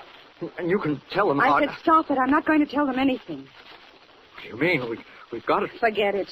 And 0.59 0.69
you 0.69 0.77
can 0.77 1.01
tell 1.09 1.29
them. 1.29 1.39
I 1.39 1.61
said 1.61 1.69
stop 1.81 2.11
it. 2.11 2.17
I'm 2.17 2.29
not 2.29 2.45
going 2.45 2.59
to 2.59 2.65
tell 2.65 2.85
them 2.85 2.99
anything. 2.99 3.39
What 3.39 4.43
do 4.43 4.49
you 4.49 4.57
mean? 4.57 4.89
We, 4.89 4.99
we've 5.31 5.45
got 5.45 5.63
it. 5.63 5.71
Forget 5.79 6.15
it. 6.15 6.27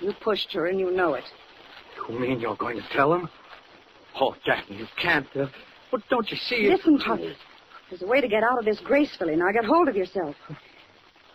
You 0.00 0.12
pushed 0.20 0.52
her 0.52 0.66
and 0.66 0.78
you 0.78 0.90
know 0.90 1.14
it. 1.14 1.24
You 2.08 2.20
mean 2.20 2.40
you're 2.40 2.56
going 2.56 2.76
to 2.76 2.84
tell 2.92 3.10
them? 3.10 3.30
Oh, 4.20 4.36
Daphne, 4.44 4.76
you 4.76 4.86
can't. 5.00 5.26
Uh, 5.34 5.46
but 5.94 6.08
don't 6.08 6.28
you 6.28 6.36
see? 6.36 6.68
Listen 6.68 6.98
to 6.98 7.14
me. 7.16 7.36
There's 7.88 8.02
a 8.02 8.06
way 8.06 8.20
to 8.20 8.26
get 8.26 8.42
out 8.42 8.58
of 8.58 8.64
this 8.64 8.80
gracefully. 8.80 9.36
Now 9.36 9.52
get 9.52 9.64
hold 9.64 9.88
of 9.88 9.94
yourself. 9.94 10.34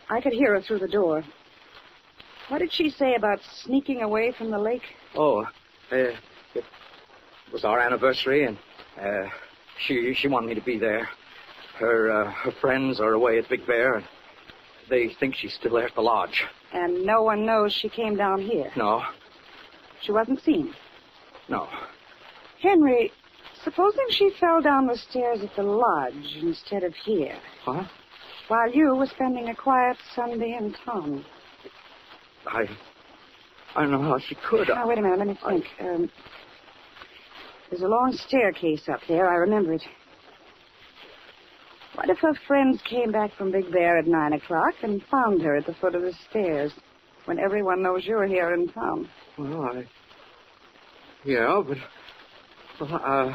I 0.10 0.20
could 0.20 0.34
hear 0.34 0.54
her 0.56 0.62
through 0.62 0.80
the 0.80 0.88
door. 0.90 1.24
What 2.50 2.60
did 2.60 2.74
she 2.74 2.90
say 2.90 3.16
about 3.16 3.40
sneaking 3.64 4.02
away 4.02 4.34
from 4.38 4.52
the 4.52 4.58
lake? 4.60 4.82
Oh, 5.16 5.44
uh, 5.44 5.96
it 6.56 6.66
was 7.54 7.64
our 7.64 7.80
anniversary, 7.80 8.44
and 8.46 8.58
uh, 9.00 9.30
she 9.80 10.14
she 10.14 10.28
wanted 10.28 10.48
me 10.48 10.56
to 10.56 10.62
be 10.62 10.78
there. 10.78 11.08
Her 11.78 12.12
uh, 12.12 12.32
her 12.32 12.52
friends 12.60 13.00
are 13.00 13.14
away 13.14 13.38
at 13.38 13.48
Big 13.48 13.66
Bear, 13.66 13.96
and 13.96 14.06
they 14.90 15.10
think 15.20 15.36
she's 15.36 15.54
still 15.54 15.76
there 15.76 15.86
at 15.86 15.96
the 15.96 16.02
lodge. 16.02 16.44
And 16.74 17.06
no 17.06 17.22
one 17.24 17.46
knows 17.46 17.72
she 17.72 17.88
came 17.88 18.18
down 18.18 18.42
here. 18.42 18.72
No, 18.76 19.04
She 20.02 20.12
wasn't 20.12 20.42
seen. 20.44 20.74
no. 21.48 21.70
Henry, 22.62 23.10
supposing 23.64 24.06
she 24.10 24.32
fell 24.40 24.62
down 24.62 24.88
the 24.88 24.98
stairs 24.98 25.40
at 25.44 25.56
the 25.56 25.64
lodge 25.64 26.38
instead 26.42 26.84
of 26.84 26.94
here, 27.06 27.38
Huh? 27.64 27.84
while 28.48 28.72
you 28.72 28.96
were 28.96 29.06
spending 29.08 29.50
a 29.50 29.56
quiet 29.56 29.98
Sunday 30.16 30.58
in 30.60 30.74
town. 30.86 31.24
I 32.48 32.66
I 33.76 33.82
don't 33.84 33.92
know 33.92 34.02
how 34.02 34.18
she 34.20 34.36
could. 34.50 34.68
Now, 34.70 34.88
wait 34.88 34.98
a 34.98 35.02
minute. 35.02 35.20
Let 35.20 35.28
me 35.28 35.38
think. 35.48 35.66
Um, 35.80 36.10
there's 37.70 37.84
a 37.84 37.88
long 37.88 38.14
staircase 38.28 38.90
up 38.90 39.00
there. 39.08 39.30
I 39.30 39.36
remember 39.36 39.74
it. 39.74 39.84
What 41.96 42.10
if 42.10 42.18
her 42.20 42.34
friends 42.48 42.82
came 42.90 43.12
back 43.12 43.32
from 43.38 43.52
Big 43.52 43.72
Bear 43.72 43.98
at 44.00 44.08
nine 44.08 44.34
o'clock 44.34 44.74
and 44.84 45.04
found 45.12 45.42
her 45.42 45.56
at 45.58 45.66
the 45.66 45.74
foot 45.76 45.94
of 45.96 46.02
the 46.02 46.14
stairs 46.30 46.72
when 47.26 47.38
everyone 47.40 47.84
knows 47.84 48.06
you're 48.06 48.26
here 48.26 48.54
in 48.54 48.70
town? 48.70 49.08
Well, 49.38 49.62
I. 49.64 49.86
Yeah, 51.26 51.62
but. 51.68 51.78
Well, 52.80 53.02
uh, 53.06 53.34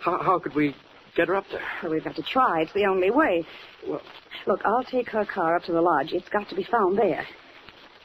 how, 0.00 0.22
how 0.22 0.38
could 0.38 0.54
we 0.54 0.74
get 1.16 1.28
her 1.28 1.36
up 1.36 1.44
there? 1.50 1.62
Well, 1.82 1.92
we've 1.92 2.04
got 2.04 2.16
to 2.16 2.22
try. 2.22 2.62
It's 2.62 2.72
the 2.72 2.86
only 2.86 3.10
way. 3.10 3.44
Well, 3.86 4.00
Look, 4.46 4.60
I'll 4.64 4.84
take 4.84 5.08
her 5.10 5.24
car 5.26 5.56
up 5.56 5.64
to 5.64 5.72
the 5.72 5.80
lodge. 5.82 6.12
It's 6.12 6.28
got 6.30 6.48
to 6.48 6.54
be 6.54 6.64
found 6.64 6.96
there. 6.98 7.26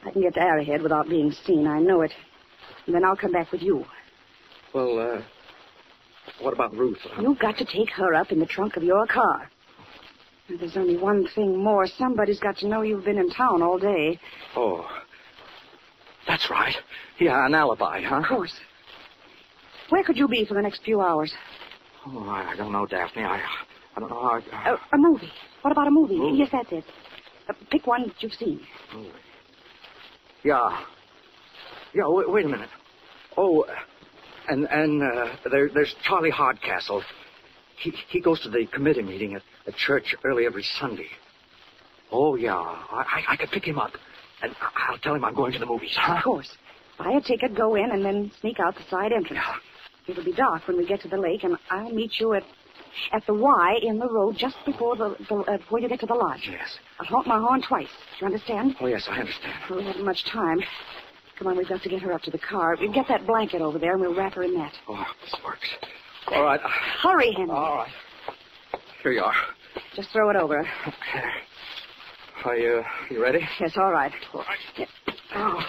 I 0.05 0.11
can 0.11 0.21
get 0.21 0.33
to 0.35 0.41
Arrowhead 0.41 0.81
without 0.81 1.07
being 1.09 1.31
seen. 1.31 1.65
I 1.67 1.79
know 1.79 2.01
it. 2.01 2.11
And 2.85 2.93
then 2.93 3.03
I'll 3.05 3.15
come 3.15 3.31
back 3.31 3.51
with 3.51 3.61
you. 3.61 3.85
well, 4.73 4.99
uh, 4.99 5.21
what 6.41 6.53
about 6.53 6.75
Ruth? 6.75 6.99
You've 7.21 7.39
got 7.39 7.57
to 7.57 7.65
take 7.65 7.89
her 7.91 8.13
up 8.15 8.31
in 8.31 8.39
the 8.39 8.45
trunk 8.45 8.75
of 8.75 8.83
your 8.83 9.07
car. 9.07 9.49
Now, 10.49 10.57
there's 10.59 10.75
only 10.77 10.97
one 10.97 11.25
thing 11.33 11.57
more. 11.63 11.87
Somebody's 11.87 12.39
got 12.39 12.57
to 12.57 12.67
know 12.67 12.81
you've 12.81 13.05
been 13.05 13.17
in 13.17 13.29
town 13.29 13.61
all 13.63 13.79
day. 13.79 14.19
Oh, 14.55 14.85
that's 16.27 16.49
right. 16.49 16.75
Yeah, 17.19 17.45
an 17.45 17.55
alibi, 17.55 18.01
huh? 18.01 18.17
Of 18.17 18.25
course. 18.25 18.53
Where 19.89 20.03
could 20.03 20.17
you 20.17 20.27
be 20.27 20.45
for 20.45 20.55
the 20.55 20.61
next 20.61 20.83
few 20.83 20.99
hours? 21.01 21.31
Oh, 22.07 22.27
I, 22.29 22.51
I 22.51 22.55
don't 22.55 22.71
know, 22.71 22.85
Daphne. 22.85 23.23
I, 23.23 23.41
I 23.95 23.99
don't 23.99 24.09
know 24.09 24.19
how. 24.19 24.41
I, 24.51 24.69
A, 24.71 24.95
a 24.95 24.97
movie. 24.97 25.31
What 25.61 25.71
about 25.71 25.87
a 25.87 25.91
movie? 25.91 26.17
Movie? 26.17 26.37
Yes, 26.37 26.49
that's 26.51 26.71
it. 26.71 26.83
Uh, 27.49 27.53
pick 27.71 27.87
one 27.87 28.03
that 28.07 28.21
you've 28.21 28.33
seen. 28.33 28.59
Movie. 28.93 29.09
Yeah. 30.43 30.83
Yeah, 31.93 32.03
wait, 32.07 32.29
wait 32.29 32.45
a 32.45 32.49
minute. 32.49 32.69
Oh, 33.37 33.61
uh, 33.63 33.73
and 34.49 34.65
and 34.69 35.01
uh, 35.01 35.35
there, 35.49 35.69
there's 35.73 35.95
Charlie 36.03 36.29
Hardcastle. 36.29 37.03
He 37.77 37.91
he 38.09 38.19
goes 38.21 38.41
to 38.41 38.49
the 38.49 38.65
committee 38.67 39.01
meeting 39.01 39.33
at, 39.35 39.41
at 39.67 39.75
church 39.75 40.15
early 40.23 40.45
every 40.45 40.63
Sunday. 40.79 41.07
Oh 42.11 42.35
yeah, 42.35 42.55
I 42.55 43.23
I, 43.27 43.33
I 43.33 43.35
could 43.37 43.49
pick 43.49 43.65
him 43.65 43.79
up, 43.79 43.91
and 44.43 44.55
I'll 44.89 44.97
tell 44.99 45.15
him 45.15 45.25
I'm 45.25 45.33
going 45.35 45.53
to 45.53 45.59
the 45.59 45.65
movies. 45.65 45.95
Huh? 45.95 46.17
Of 46.17 46.23
course. 46.23 46.49
Buy 46.97 47.11
a 47.11 47.21
ticket, 47.21 47.55
go 47.55 47.75
in, 47.75 47.91
and 47.91 48.05
then 48.05 48.31
sneak 48.39 48.59
out 48.59 48.75
the 48.75 48.83
side 48.89 49.11
entrance. 49.11 49.43
It'll 50.07 50.23
be 50.23 50.33
dark 50.33 50.67
when 50.67 50.77
we 50.77 50.85
get 50.85 51.01
to 51.01 51.07
the 51.07 51.17
lake, 51.17 51.43
and 51.43 51.57
I'll 51.69 51.89
meet 51.89 52.19
you 52.19 52.33
at 52.33 52.43
at 53.11 53.25
the 53.25 53.33
Y 53.33 53.79
in 53.81 53.99
the 53.99 54.07
road 54.07 54.37
just 54.37 54.55
before 54.65 54.95
the, 54.95 55.15
the 55.27 55.35
uh, 55.35 55.57
before 55.57 55.79
you 55.79 55.89
get 55.89 55.99
to 55.99 56.05
the 56.05 56.13
lodge. 56.13 56.47
Yes. 56.49 56.77
I'll 56.99 57.07
honk 57.07 57.27
my 57.27 57.37
horn 57.39 57.61
twice. 57.67 57.87
Do 58.19 58.25
you 58.25 58.27
understand? 58.27 58.75
Oh 58.79 58.87
yes, 58.87 59.05
I 59.09 59.19
understand. 59.19 59.53
We 59.75 59.83
haven't 59.83 60.05
much 60.05 60.23
time. 60.31 60.59
Come 61.37 61.47
on, 61.47 61.57
we've 61.57 61.67
got 61.67 61.81
to 61.81 61.89
get 61.89 62.01
her 62.01 62.13
up 62.13 62.21
to 62.21 62.31
the 62.31 62.37
car. 62.37 62.75
You 62.79 62.91
get 62.93 63.07
that 63.09 63.27
blanket 63.27 63.61
over 63.61 63.77
there, 63.77 63.93
and 63.93 64.01
we'll 64.01 64.15
wrap 64.15 64.35
her 64.35 64.43
in 64.43 64.53
that. 64.53 64.71
Oh, 64.87 65.05
this 65.23 65.35
works. 65.43 65.67
All 66.27 66.43
right. 66.43 66.61
Hurry, 66.61 67.33
Henry. 67.35 67.53
All 67.53 67.75
right. 67.75 67.91
Here 69.03 69.11
you 69.11 69.21
are. 69.21 69.33
Just 69.95 70.09
throw 70.11 70.29
it 70.29 70.35
over. 70.37 70.65
There. 71.13 71.33
Are 72.45 72.55
you 72.55 72.83
you 73.09 73.21
ready? 73.21 73.39
Yes, 73.59 73.71
all 73.75 73.91
right. 73.91 74.11
All 74.33 74.41
right. 74.41 74.87
Oh. 75.33 75.61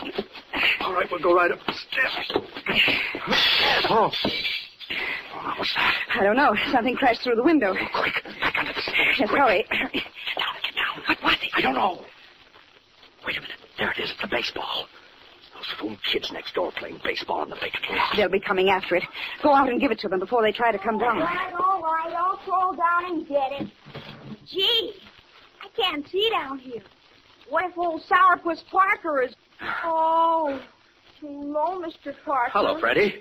All 0.80 0.94
right, 0.94 1.06
we'll 1.10 1.20
go 1.20 1.34
right 1.34 1.50
up 1.50 1.58
the 1.66 1.72
steps. 1.72 2.32
Oh. 3.88 4.10
Oh, 5.34 5.54
what's 5.58 5.74
that? 5.74 5.94
I 6.18 6.24
don't 6.24 6.36
know. 6.36 6.54
Something 6.72 6.96
crashed 6.96 7.22
through 7.22 7.36
the 7.36 7.42
window. 7.42 7.74
Oh, 7.78 8.00
quick, 8.00 8.14
back 8.40 8.56
under 8.58 8.72
the 8.72 8.80
stairs. 8.82 9.16
Yes, 9.18 9.28
quick. 9.28 9.40
hurry. 9.40 9.64
Get 9.68 10.02
down, 10.36 10.54
get 10.62 10.74
down. 10.74 11.02
What 11.06 11.22
was 11.22 11.36
it? 11.42 11.50
I 11.54 11.60
don't 11.60 11.74
know. 11.74 12.04
Wait 13.26 13.36
a 13.36 13.40
minute. 13.40 13.56
There 13.78 13.90
it 13.90 13.98
is. 13.98 14.10
It's 14.10 14.20
the 14.20 14.28
baseball. 14.28 14.86
Those 15.54 15.74
fool 15.80 15.96
kids 16.12 16.30
next 16.32 16.54
door 16.54 16.70
playing 16.76 17.00
baseball 17.02 17.40
on 17.40 17.50
the 17.50 17.56
big 17.56 17.72
lot. 17.90 18.16
They'll 18.16 18.28
be 18.28 18.40
coming 18.40 18.68
after 18.70 18.96
it. 18.96 19.04
Go 19.42 19.54
out 19.54 19.68
and 19.68 19.80
give 19.80 19.90
it 19.90 19.98
to 20.00 20.08
them 20.08 20.20
before 20.20 20.42
they 20.42 20.52
try 20.52 20.70
to 20.70 20.78
come 20.78 20.98
down. 20.98 21.16
All 21.16 21.24
right, 21.24 21.52
all 21.54 21.82
right, 21.82 22.12
I'll 22.12 22.36
crawl 22.38 22.74
down 22.74 23.06
and 23.06 23.28
get 23.28 23.52
it. 23.52 23.68
Gee, 24.46 24.94
I 25.62 25.68
can't 25.80 26.06
see 26.08 26.28
down 26.30 26.58
here. 26.58 26.82
What 27.48 27.64
if 27.64 27.78
old 27.78 28.02
Sourpuss 28.02 28.64
Parker 28.70 29.22
is... 29.22 29.34
Oh, 29.84 30.60
hello, 31.20 31.80
Mr. 31.80 32.14
Parker. 32.24 32.50
Hello, 32.52 32.78
Freddie. 32.78 33.14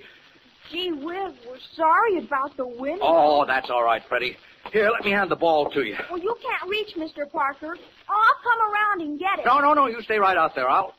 Gee 0.72 0.92
whiz, 0.92 1.34
we're 1.48 1.58
sorry 1.76 2.18
about 2.26 2.58
the 2.58 2.68
wind. 2.68 3.00
Oh, 3.02 3.46
that's 3.46 3.70
all 3.70 3.84
right, 3.84 4.02
Freddie. 4.10 4.36
Here, 4.74 4.90
let 4.90 5.06
me 5.06 5.12
hand 5.12 5.30
the 5.30 5.36
ball 5.36 5.70
to 5.72 5.84
you. 5.84 5.96
Well, 6.10 6.20
you 6.20 6.36
can't 6.42 6.70
reach 6.70 6.96
Mr. 6.98 7.30
Parker. 7.32 7.78
Oh, 8.10 8.14
I'll 8.14 8.42
come 8.44 8.74
around 8.74 9.02
and 9.02 9.20
get 9.20 9.40
it. 9.40 9.46
No, 9.46 9.60
no, 9.60 9.74
no. 9.74 9.88
You 9.88 10.02
stay 10.02 10.18
right 10.18 10.36
out 10.38 10.56
there. 10.56 10.68
I'll. 10.68 10.94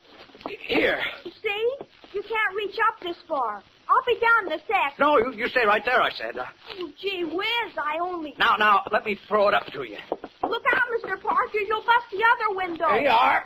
Here. 0.68 1.00
See? 1.24 1.70
You 2.12 2.22
can't 2.22 2.56
reach 2.56 2.76
up 2.88 3.00
this 3.02 3.16
far. 3.28 3.62
I'll 3.88 4.04
be 4.06 4.18
down 4.20 4.46
in 4.46 4.52
a 4.52 4.62
sec. 4.66 4.98
No, 4.98 5.18
you, 5.18 5.32
you 5.34 5.48
stay 5.48 5.64
right 5.66 5.82
there, 5.84 6.00
I 6.00 6.10
said. 6.10 6.34
Oh, 6.38 6.90
gee 7.00 7.24
whiz, 7.24 7.74
I 7.76 7.98
only... 8.00 8.34
now, 8.38 8.56
now, 8.58 8.82
let 8.92 9.04
me 9.04 9.18
throw 9.28 9.48
it 9.48 9.54
up 9.54 9.66
to 9.66 9.82
you. 9.82 9.98
Look 10.42 10.62
out, 10.72 10.82
Mr. 10.96 11.20
Parker. 11.20 11.58
You'll 11.66 11.82
bust 11.82 12.06
the 12.10 12.22
other 12.22 12.56
window. 12.56 12.88
There 12.88 13.02
you 13.02 13.08
are. 13.08 13.44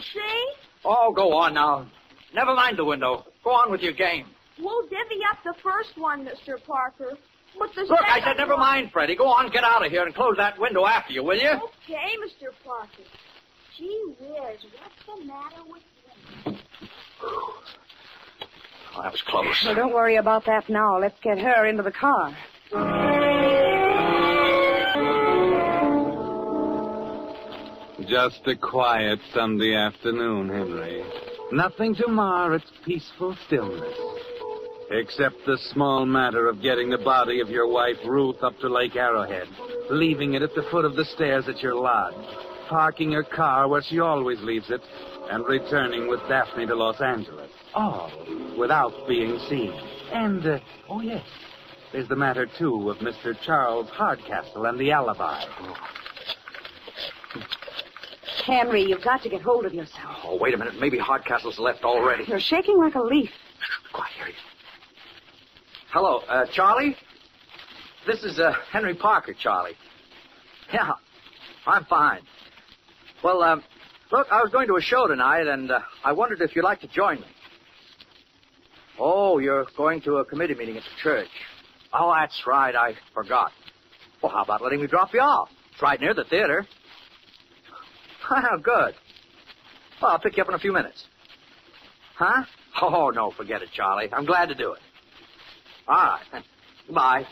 See? 0.00 0.46
Oh, 0.84 1.12
go 1.12 1.32
on 1.36 1.54
now. 1.54 1.86
Never 2.34 2.54
mind 2.54 2.78
the 2.78 2.84
window. 2.84 3.24
Go 3.44 3.50
on 3.50 3.70
with 3.70 3.80
your 3.82 3.92
game. 3.92 4.26
We'll 4.60 4.82
divvy 4.84 5.20
up 5.30 5.38
the 5.44 5.54
first 5.62 5.96
one, 5.96 6.24
Mr. 6.26 6.62
Parker. 6.64 7.16
But 7.58 7.70
the 7.74 7.82
Look, 7.82 8.00
I 8.02 8.20
said 8.20 8.36
never 8.36 8.52
one- 8.52 8.60
mind, 8.60 8.92
Freddie. 8.92 9.16
Go 9.16 9.26
on, 9.28 9.50
get 9.50 9.64
out 9.64 9.84
of 9.84 9.90
here 9.90 10.04
and 10.04 10.14
close 10.14 10.36
that 10.36 10.58
window 10.58 10.84
after 10.86 11.12
you, 11.12 11.22
will 11.24 11.38
you? 11.38 11.50
Okay, 11.50 12.10
Mr. 12.24 12.52
Parker. 12.64 13.02
Gee 13.76 14.04
whiz, 14.20 14.64
what's 14.78 15.20
the 15.20 15.24
matter 15.26 15.62
with 15.66 15.82
you? 16.46 16.56
Oh, 18.96 19.02
that 19.02 19.12
was 19.12 19.22
close. 19.22 19.64
Well, 19.64 19.74
don't 19.74 19.92
worry 19.94 20.16
about 20.16 20.44
that 20.46 20.68
now. 20.68 20.98
Let's 20.98 21.18
get 21.20 21.38
her 21.38 21.66
into 21.66 21.82
the 21.82 21.92
car. 21.92 22.36
Just 28.08 28.40
a 28.46 28.56
quiet 28.56 29.18
Sunday 29.34 29.74
afternoon, 29.74 30.48
Henry. 30.48 31.04
Nothing 31.52 31.94
to 31.96 32.08
mar 32.08 32.54
its 32.54 32.64
peaceful 32.86 33.36
stillness. 33.46 33.94
Except 34.90 35.34
the 35.44 35.58
small 35.72 36.06
matter 36.06 36.48
of 36.48 36.62
getting 36.62 36.88
the 36.88 36.96
body 36.96 37.40
of 37.40 37.50
your 37.50 37.68
wife, 37.68 37.98
Ruth, 38.06 38.42
up 38.42 38.58
to 38.60 38.68
Lake 38.68 38.96
Arrowhead, 38.96 39.46
leaving 39.90 40.32
it 40.32 40.40
at 40.40 40.54
the 40.54 40.66
foot 40.70 40.86
of 40.86 40.96
the 40.96 41.04
stairs 41.04 41.48
at 41.48 41.60
your 41.60 41.74
lodge, 41.74 42.14
parking 42.70 43.12
her 43.12 43.24
car 43.24 43.68
where 43.68 43.82
she 43.82 44.00
always 44.00 44.40
leaves 44.40 44.70
it, 44.70 44.80
and 45.30 45.44
returning 45.46 46.08
with 46.08 46.20
Daphne 46.30 46.66
to 46.66 46.74
Los 46.74 47.02
Angeles. 47.02 47.50
All 47.74 48.10
without 48.58 49.06
being 49.06 49.38
seen. 49.50 49.78
And, 50.12 50.46
uh, 50.46 50.58
oh 50.88 51.02
yes, 51.02 51.26
there's 51.92 52.08
the 52.08 52.16
matter, 52.16 52.48
too, 52.58 52.88
of 52.88 52.96
Mr. 52.98 53.34
Charles 53.44 53.90
Hardcastle 53.90 54.64
and 54.64 54.80
the 54.80 54.92
alibi. 54.92 55.44
Henry, 58.48 58.82
you've 58.82 59.04
got 59.04 59.22
to 59.22 59.28
get 59.28 59.42
hold 59.42 59.66
of 59.66 59.74
yourself. 59.74 60.16
Oh, 60.24 60.38
wait 60.40 60.54
a 60.54 60.56
minute. 60.56 60.74
Maybe 60.80 60.98
Hardcastle's 60.98 61.58
left 61.58 61.84
already. 61.84 62.24
You're 62.26 62.40
shaking 62.40 62.78
like 62.78 62.94
a 62.94 63.00
leaf. 63.02 63.30
Quiet, 63.92 64.10
here. 64.16 64.34
Hello, 65.92 66.20
uh, 66.28 66.46
Charlie? 66.52 66.96
This 68.06 68.22
is 68.24 68.38
uh, 68.38 68.54
Henry 68.72 68.94
Parker, 68.94 69.34
Charlie. 69.38 69.76
Yeah, 70.72 70.92
I'm 71.66 71.84
fine. 71.84 72.22
Well, 73.22 73.42
um, 73.42 73.62
look, 74.10 74.26
I 74.30 74.42
was 74.42 74.50
going 74.50 74.68
to 74.68 74.76
a 74.76 74.80
show 74.80 75.06
tonight, 75.06 75.46
and 75.46 75.70
uh, 75.70 75.80
I 76.04 76.12
wondered 76.12 76.40
if 76.40 76.56
you'd 76.56 76.64
like 76.64 76.80
to 76.80 76.88
join 76.88 77.20
me. 77.20 77.26
Oh, 78.98 79.38
you're 79.38 79.66
going 79.76 80.00
to 80.02 80.16
a 80.16 80.24
committee 80.24 80.54
meeting 80.54 80.76
at 80.76 80.82
the 80.82 81.02
church. 81.02 81.28
Oh, 81.92 82.14
that's 82.18 82.42
right. 82.46 82.74
I 82.74 82.94
forgot. 83.14 83.52
Well, 84.22 84.32
how 84.32 84.42
about 84.42 84.62
letting 84.62 84.80
me 84.80 84.86
drop 84.86 85.12
you 85.12 85.20
off? 85.20 85.48
It's 85.72 85.82
right 85.82 86.00
near 86.00 86.14
the 86.14 86.24
theater. 86.24 86.66
Oh, 88.30 88.58
good. 88.62 88.94
Well, 90.02 90.12
I'll 90.12 90.18
pick 90.18 90.36
you 90.36 90.42
up 90.42 90.48
in 90.48 90.54
a 90.54 90.58
few 90.58 90.72
minutes. 90.72 91.04
Huh? 92.16 92.44
Oh, 92.82 93.10
no, 93.10 93.30
forget 93.30 93.62
it, 93.62 93.70
Charlie. 93.72 94.08
I'm 94.12 94.26
glad 94.26 94.48
to 94.50 94.54
do 94.54 94.72
it. 94.72 94.80
All 95.88 95.96
right. 95.96 96.44
Goodbye. 96.86 97.24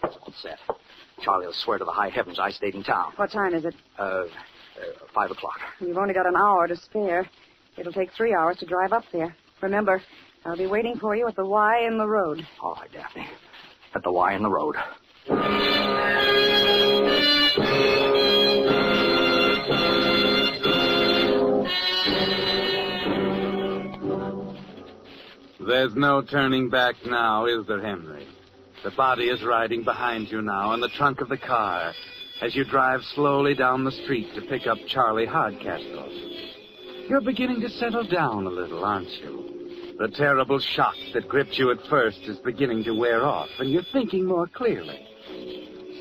What's 0.00 0.42
that? 0.44 0.58
Charlie 1.22 1.46
will 1.46 1.54
swear 1.64 1.78
to 1.78 1.84
the 1.84 1.90
high 1.90 2.10
heavens 2.10 2.38
I 2.38 2.50
stayed 2.50 2.74
in 2.74 2.82
town. 2.84 3.12
What 3.16 3.30
time 3.32 3.54
is 3.54 3.64
it? 3.64 3.74
Uh, 3.98 4.02
uh 4.02 4.26
five 5.14 5.30
o'clock. 5.30 5.58
You've 5.80 5.96
only 5.96 6.14
got 6.14 6.26
an 6.26 6.36
hour 6.36 6.66
to 6.68 6.76
spare. 6.76 7.28
It'll 7.76 7.92
take 7.92 8.12
three 8.16 8.34
hours 8.34 8.58
to 8.58 8.66
drive 8.66 8.92
up 8.92 9.04
there. 9.12 9.34
Remember, 9.62 10.02
I'll 10.44 10.56
be 10.56 10.66
waiting 10.66 10.96
for 10.96 11.16
you 11.16 11.26
at 11.28 11.36
the 11.36 11.46
Y 11.46 11.86
in 11.86 11.98
the 11.98 12.06
road. 12.06 12.46
All 12.62 12.74
right, 12.74 12.92
Daphne. 12.92 13.26
At 13.94 14.02
the 14.02 14.12
Y 14.12 14.34
in 14.34 14.42
the 14.42 14.50
road. 14.50 14.76
There's 25.66 25.94
no 25.94 26.20
turning 26.20 26.68
back 26.68 26.94
now, 27.06 27.46
is 27.46 27.66
there, 27.66 27.80
Henry? 27.80 28.26
The 28.82 28.90
body 28.90 29.24
is 29.24 29.42
riding 29.42 29.82
behind 29.82 30.30
you 30.30 30.42
now 30.42 30.74
in 30.74 30.80
the 30.80 30.90
trunk 30.90 31.22
of 31.22 31.30
the 31.30 31.38
car 31.38 31.94
as 32.42 32.54
you 32.54 32.64
drive 32.64 33.00
slowly 33.14 33.54
down 33.54 33.82
the 33.82 33.92
street 33.92 34.34
to 34.34 34.42
pick 34.42 34.66
up 34.66 34.76
Charlie 34.88 35.24
Hardcastle. 35.24 36.10
You're 37.08 37.22
beginning 37.22 37.62
to 37.62 37.70
settle 37.70 38.04
down 38.04 38.46
a 38.46 38.50
little, 38.50 38.84
aren't 38.84 39.08
you? 39.08 39.94
The 39.98 40.08
terrible 40.08 40.58
shock 40.58 40.96
that 41.14 41.28
gripped 41.28 41.56
you 41.58 41.70
at 41.70 41.86
first 41.88 42.18
is 42.24 42.36
beginning 42.38 42.84
to 42.84 42.98
wear 42.98 43.24
off, 43.24 43.48
and 43.58 43.70
you're 43.70 43.86
thinking 43.90 44.26
more 44.26 44.48
clearly. 44.48 45.00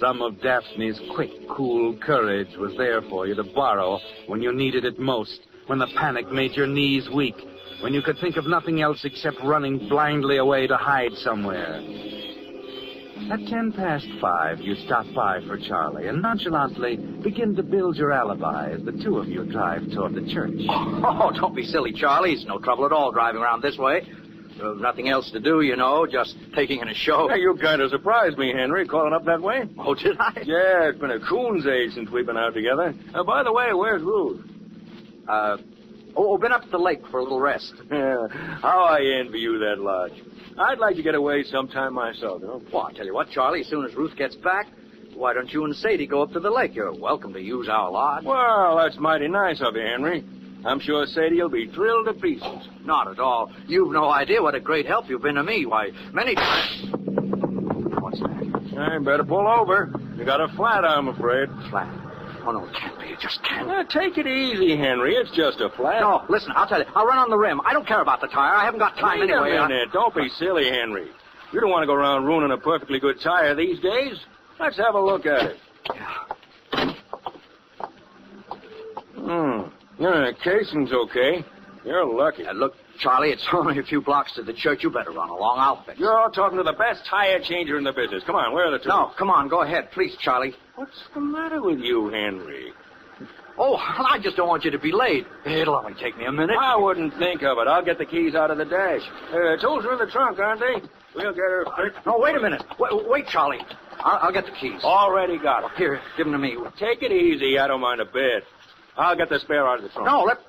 Some 0.02 0.22
of 0.22 0.42
Daphne's 0.42 1.00
quick, 1.16 1.32
cool 1.48 1.96
courage 2.00 2.58
was 2.58 2.76
there 2.78 3.02
for 3.04 3.28
you 3.28 3.36
to 3.36 3.44
borrow 3.44 4.00
when 4.28 4.42
you 4.42 4.52
needed 4.52 4.84
it 4.84 5.00
most, 5.00 5.40
when 5.68 5.80
the 5.80 5.88
panic 5.96 6.30
made 6.30 6.52
your 6.52 6.68
knees 6.68 7.10
weak, 7.10 7.36
when 7.84 7.94
you 7.94 8.02
could 8.02 8.18
think 8.20 8.38
of 8.38 8.48
nothing 8.48 8.82
else 8.82 9.04
except 9.04 9.36
running 9.44 9.78
blindly 9.90 10.38
away 10.38 10.66
to 10.68 10.78
hide 10.78 11.12
somewhere. 11.16 11.82
At 13.30 13.46
ten 13.48 13.74
past 13.74 14.08
five, 14.22 14.62
you 14.62 14.74
stop 14.86 15.06
by 15.14 15.42
for 15.46 15.58
Charlie 15.58 16.08
and 16.08 16.22
nonchalantly 16.22 16.96
begin 16.96 17.56
to 17.58 17.64
build 17.64 17.98
your 17.98 18.14
alibi 18.14 18.72
as 18.72 18.84
the 18.84 18.94
two 19.04 19.18
of 19.18 19.28
you 19.28 19.44
drive 19.46 19.84
toward 19.92 20.14
the 20.16 20.26
church. 20.34 20.54
Oh, 21.06 21.32
don't 21.34 21.54
be 21.56 21.64
silly, 21.64 21.92
Charlie. 21.92 22.32
It's 22.32 22.46
no 22.46 22.58
trouble 22.58 22.86
at 22.86 22.94
all 22.94 23.12
driving 23.12 23.42
around 23.42 23.62
this 23.62 23.78
way. 23.78 24.08
There's 24.58 24.80
nothing 24.80 25.10
else 25.10 25.30
to 25.32 25.40
do, 25.42 25.62
you 25.62 25.76
know, 25.76 26.08
just 26.10 26.36
taking 26.56 26.80
in 26.80 26.88
a 26.88 26.94
show. 26.94 27.28
Hey, 27.28 27.40
you 27.40 27.58
kind 27.62 27.82
of 27.82 27.90
surprised 27.92 28.38
me, 28.38 28.54
Henry, 28.54 28.88
calling 28.88 29.14
up 29.14 29.26
that 29.26 29.42
way. 29.42 29.64
Oh, 29.78 29.94
did 29.94 30.18
I? 30.20 30.32
Yeah, 30.46 30.90
it's 30.90 31.00
been 31.00 31.12
a 31.12 31.20
coon's 31.20 31.68
age 31.68 31.92
since 31.94 32.10
we've 32.10 32.26
been 32.26 32.38
out 32.38 32.54
together. 32.54 32.94
Uh, 33.14 33.24
by 33.24 33.44
the 33.44 33.52
way, 33.52 33.74
where's 33.74 34.02
Ruth? 34.02 34.46
Uh, 35.28 35.58
Oh, 36.16 36.34
oh, 36.34 36.38
been 36.38 36.52
up 36.52 36.64
at 36.64 36.72
the 36.72 36.78
lake 36.78 37.02
for 37.10 37.20
a 37.20 37.24
little 37.24 37.40
rest. 37.40 37.74
How 37.90 38.86
I 38.90 39.02
envy 39.20 39.40
you 39.40 39.60
that 39.60 39.80
lodge. 39.80 40.14
I'd 40.58 40.78
like 40.78 40.96
to 40.98 41.04
get 41.04 41.16
away 41.16 41.44
sometime 41.44 41.94
myself, 41.94 42.42
you 42.42 42.48
know. 42.48 42.62
Well, 42.72 42.84
I'll 42.84 42.94
tell 42.94 43.06
you 43.06 43.14
what, 43.14 43.30
Charlie, 43.32 43.62
as 43.62 43.68
soon 43.68 43.86
as 43.86 43.96
Ruth 43.96 44.16
gets 44.16 44.36
back, 44.36 44.68
why 45.16 45.34
don't 45.34 45.52
you 45.52 45.66
and 45.66 45.76
Sadie 45.76 46.08
go 46.08 46.22
up 46.22 46.32
to 46.34 46.40
the 46.40 46.50
lake? 46.52 46.76
You're 46.76 46.94
welcome 46.94 47.34
to 47.34 47.42
use 47.42 47.68
our 47.70 47.90
lodge. 47.92 48.24
Well, 48.24 48.78
that's 48.78 48.98
mighty 48.98 49.28
nice 49.28 49.62
of 49.62 49.76
you, 49.76 49.82
Henry. 49.82 50.24
I'm 50.66 50.80
sure 50.80 51.06
Sadie 51.08 51.42
will 51.42 51.50
be 51.50 51.68
thrilled 51.68 52.06
to 52.06 52.14
pieces. 52.14 52.68
Not 52.86 53.08
at 53.10 53.20
all. 53.20 53.52
You've 53.68 53.92
no 53.92 54.10
idea 54.10 54.42
what 54.42 54.56
a 54.56 54.60
great 54.60 54.86
help 54.86 55.10
you've 55.10 55.22
been 55.22 55.36
to 55.36 55.44
me. 55.44 55.66
Why, 55.66 55.90
many 56.14 56.36
times. 56.36 56.86
What's 58.00 58.20
that? 58.20 58.78
I 58.78 58.98
better 59.00 59.24
pull 59.24 59.48
over. 59.48 59.92
You 60.18 60.26
got 60.26 60.42
a 60.42 60.48
flat, 60.56 60.86
I'm 60.86 61.08
afraid. 61.10 61.50
Flat. 61.70 62.03
Oh, 62.46 62.52
no, 62.52 62.66
it 62.66 62.74
can't 62.76 63.00
be. 63.00 63.06
It 63.08 63.20
just 63.20 63.42
can't. 63.44 63.70
Uh, 63.70 63.84
take 63.86 64.18
it 64.18 64.28
easy, 64.28 64.76
Henry. 64.76 65.16
It's 65.16 65.32
just 65.32 65.62
a 65.62 65.70
flat. 65.70 66.02
No, 66.02 66.26
listen, 66.28 66.52
I'll 66.56 66.68
tell 66.68 66.80
you. 66.80 66.86
I'll 66.96 67.06
run 67.06 67.18
on 67.18 67.30
the 67.30 67.38
rim. 67.38 67.62
I 67.66 67.72
don't 67.74 67.88
care 67.88 68.02
about 68.02 68.20
the 68.20 68.28
tire. 68.28 68.54
I 68.54 68.66
haven't 68.66 68.80
got 68.80 68.98
time 68.98 69.20
Wait 69.22 69.30
anyway. 69.30 69.52
a 69.56 69.62
I- 69.62 69.68
minute. 69.68 69.92
Don't 69.94 70.14
be 70.14 70.28
silly, 70.30 70.70
Henry. 70.70 71.08
You 71.54 71.62
don't 71.62 71.70
want 71.70 71.84
to 71.84 71.88
go 71.88 71.94
around 71.94 72.26
ruining 72.26 72.52
a 72.52 72.58
perfectly 72.58 73.00
good 73.00 73.22
tire 73.22 73.56
these 73.56 73.80
days. 73.80 74.18
Let's 74.60 74.78
have 74.78 74.96
a 74.96 75.00
look 75.02 75.26
at 75.26 75.44
it. 75.44 75.58
Hmm. 79.16 79.62
Yeah, 80.00 80.32
casing's 80.44 80.92
okay. 80.92 81.46
You're 81.86 82.06
lucky. 82.06 82.46
Uh, 82.46 82.54
look, 82.54 82.76
Charlie, 83.00 83.30
it's 83.32 83.46
only 83.54 83.80
a 83.80 83.84
few 83.84 84.02
blocks 84.02 84.34
to 84.36 84.44
the 84.44 84.54
church. 84.54 84.84
You 84.84 84.90
better 84.90 85.12
run 85.12 85.30
along. 85.30 85.60
I'll 85.60 85.84
fix 85.84 85.98
it. 85.98 86.02
You're 86.02 86.18
all 86.20 86.30
talking 86.32 86.58
to 86.58 86.64
the 86.64 86.74
best 86.74 87.06
tire 87.06 87.40
changer 87.40 87.78
in 87.78 87.84
the 87.84 87.94
business. 87.94 88.24
Come 88.26 88.36
on, 88.36 88.54
where 88.54 88.68
are 88.68 88.72
the 88.72 88.80
two? 88.80 88.90
No, 88.90 89.12
come 89.18 89.30
on, 89.30 89.48
go 89.48 89.62
ahead, 89.62 89.92
please, 89.92 90.16
Charlie. 90.20 90.56
What's 90.76 91.04
the 91.14 91.22
matter 91.22 91.62
with 91.62 91.80
you, 91.80 92.10
Henry? 92.10 92.74
Oh, 93.58 93.76
I 93.78 94.20
just 94.22 94.38
don't 94.38 94.48
want 94.48 94.66
you 94.66 94.72
to 94.72 94.80
be 94.80 94.92
late. 94.92 95.28
It'll 95.46 95.76
only 95.76 95.94
take 95.94 96.18
me 96.18 96.26
a 96.26 96.32
minute. 96.32 96.58
I 96.60 96.76
wouldn't 96.76 97.14
think 97.20 97.44
of 97.44 97.58
it. 97.60 97.68
I'll 97.68 97.86
get 97.86 97.98
the 97.98 98.06
keys 98.06 98.34
out 98.34 98.50
of 98.50 98.58
the 98.58 98.66
dash. 98.66 99.02
Uh, 99.32 99.58
tools 99.58 99.86
are 99.86 99.94
in 99.94 100.00
the 100.00 100.12
trunk, 100.12 100.40
aren't 100.40 100.62
they? 100.62 100.82
We'll 101.16 101.32
get 101.34 101.42
her. 101.42 101.66
No, 102.06 102.18
wait 102.18 102.36
a 102.36 102.40
minute. 102.42 102.64
Wait, 102.80 103.08
wait 103.08 103.28
Charlie. 103.28 103.60
I'll, 104.00 104.28
I'll 104.28 104.34
get 104.34 104.46
the 104.46 104.52
keys. 104.52 104.84
Already 104.84 105.38
got 105.38 105.64
it. 105.64 105.72
Here, 105.78 106.02
give 106.18 106.26
them 106.26 106.34
to 106.34 106.40
me. 106.40 106.58
Take 106.80 107.04
it 107.04 107.12
easy. 107.12 107.60
I 107.60 107.68
don't 107.68 107.82
mind 107.82 108.02
a 108.02 108.06
bit. 108.06 108.46
I'll 108.98 109.16
get 109.16 109.30
the 109.30 109.40
spare 109.40 109.68
out 109.68 109.78
of 109.78 109.84
the 109.84 109.90
trunk. 109.90 110.08
No, 110.08 110.24
let 110.24 110.40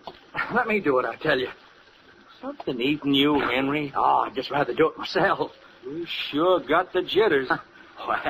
let 0.54 0.66
me 0.66 0.80
do 0.80 0.98
it. 0.98 1.04
I 1.06 1.16
tell 1.16 1.38
you. 1.38 1.48
Something 2.40 2.80
eating 2.80 3.14
you, 3.14 3.40
Henry. 3.40 3.92
Oh, 3.94 4.24
I'd 4.26 4.34
just 4.34 4.50
rather 4.50 4.74
do 4.74 4.88
it 4.88 4.98
myself. 4.98 5.52
You 5.84 6.06
sure 6.30 6.60
got 6.60 6.92
the 6.92 7.02
jitters. 7.02 7.50
Well, 8.08 8.20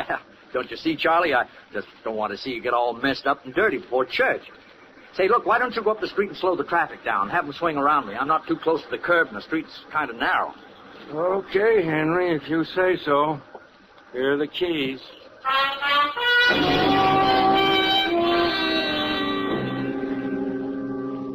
don't 0.55 0.71
you 0.71 0.77
see, 0.77 0.97
Charlie? 0.97 1.35
I 1.35 1.47
just 1.73 1.89
don't 2.05 2.17
want 2.17 2.33
to 2.33 2.39
see 2.39 2.51
you 2.51 2.63
get 2.63 2.73
all 2.73 2.95
messed 2.95 3.27
up 3.27 3.45
and 3.45 3.53
dirty 3.53 3.79
before 3.79 4.07
church. 4.07 4.41
Say, 5.15 5.29
look, 5.29 5.45
why 5.45 5.59
don't 5.59 5.75
you 5.75 5.83
go 5.83 5.91
up 5.91 6.01
the 6.01 6.09
street 6.09 6.29
and 6.29 6.39
slow 6.39 6.57
the 6.57 6.65
traffic 6.65 7.05
down? 7.05 7.29
Have 7.29 7.45
them 7.45 7.55
swing 7.59 7.77
around 7.77 8.07
me. 8.07 8.15
I'm 8.15 8.29
not 8.29 8.47
too 8.47 8.57
close 8.57 8.83
to 8.83 8.91
the 8.91 8.99
curb, 8.99 9.29
and 9.29 9.37
the 9.37 9.43
street's 9.43 9.81
kind 9.93 10.11
of 10.11 10.17
narrow. 10.17 10.55
Okay, 11.13 11.85
Henry, 11.85 12.35
if 12.35 12.49
you 12.49 12.65
say 12.65 12.97
so. 13.05 13.41
Here 14.13 14.35
are 14.35 14.37
the 14.37 14.47
keys. 14.47 15.01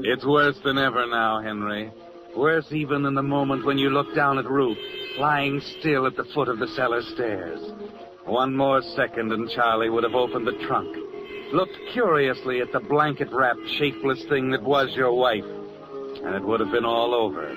It's 0.02 0.26
worse 0.26 0.58
than 0.64 0.78
ever 0.78 1.06
now, 1.08 1.42
Henry. 1.42 1.92
Worse 2.36 2.72
even 2.72 3.04
than 3.04 3.16
the 3.16 3.22
moment 3.22 3.66
when 3.66 3.78
you 3.78 3.90
looked 3.90 4.16
down 4.16 4.38
at 4.38 4.50
Ruth, 4.50 4.78
lying 5.18 5.62
still 5.80 6.08
at 6.08 6.16
the 6.16 6.24
foot 6.34 6.48
of 6.48 6.60
the 6.60 6.68
cellar 6.70 7.02
stairs. 7.02 7.60
One 8.30 8.56
more 8.56 8.84
second 8.96 9.32
and 9.32 9.50
Charlie 9.50 9.90
would 9.90 10.04
have 10.04 10.14
opened 10.14 10.46
the 10.46 10.66
trunk, 10.68 10.96
looked 11.52 11.76
curiously 11.94 12.62
at 12.62 12.72
the 12.72 12.80
blanket 12.80 13.30
wrapped, 13.32 13.68
shapeless 13.80 14.24
thing 14.26 14.52
that 14.52 14.62
was 14.62 14.96
your 14.96 15.12
wife, 15.12 15.44
and 15.44 16.36
it 16.36 16.44
would 16.44 16.60
have 16.60 16.72
been 16.72 16.86
all 16.86 17.16
over. 17.16 17.48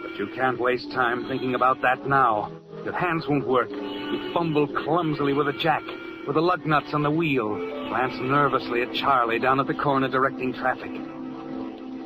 But 0.00 0.18
you 0.18 0.28
can't 0.34 0.58
waste 0.58 0.90
time 0.92 1.28
thinking 1.28 1.54
about 1.54 1.82
that 1.82 2.06
now. 2.06 2.50
Your 2.84 2.94
hands 2.94 3.28
won't 3.28 3.46
work. 3.46 3.68
You 3.70 4.32
fumble 4.32 4.66
clumsily 4.66 5.34
with 5.34 5.48
a 5.48 5.58
jack, 5.58 5.82
with 6.26 6.36
the 6.36 6.42
lug 6.42 6.64
nuts 6.64 6.94
on 6.94 7.02
the 7.02 7.10
wheel, 7.10 7.54
glance 7.90 8.14
nervously 8.18 8.80
at 8.80 8.94
Charlie 8.94 9.40
down 9.40 9.60
at 9.60 9.66
the 9.66 9.74
corner 9.74 10.08
directing 10.08 10.54
traffic. 10.54 10.90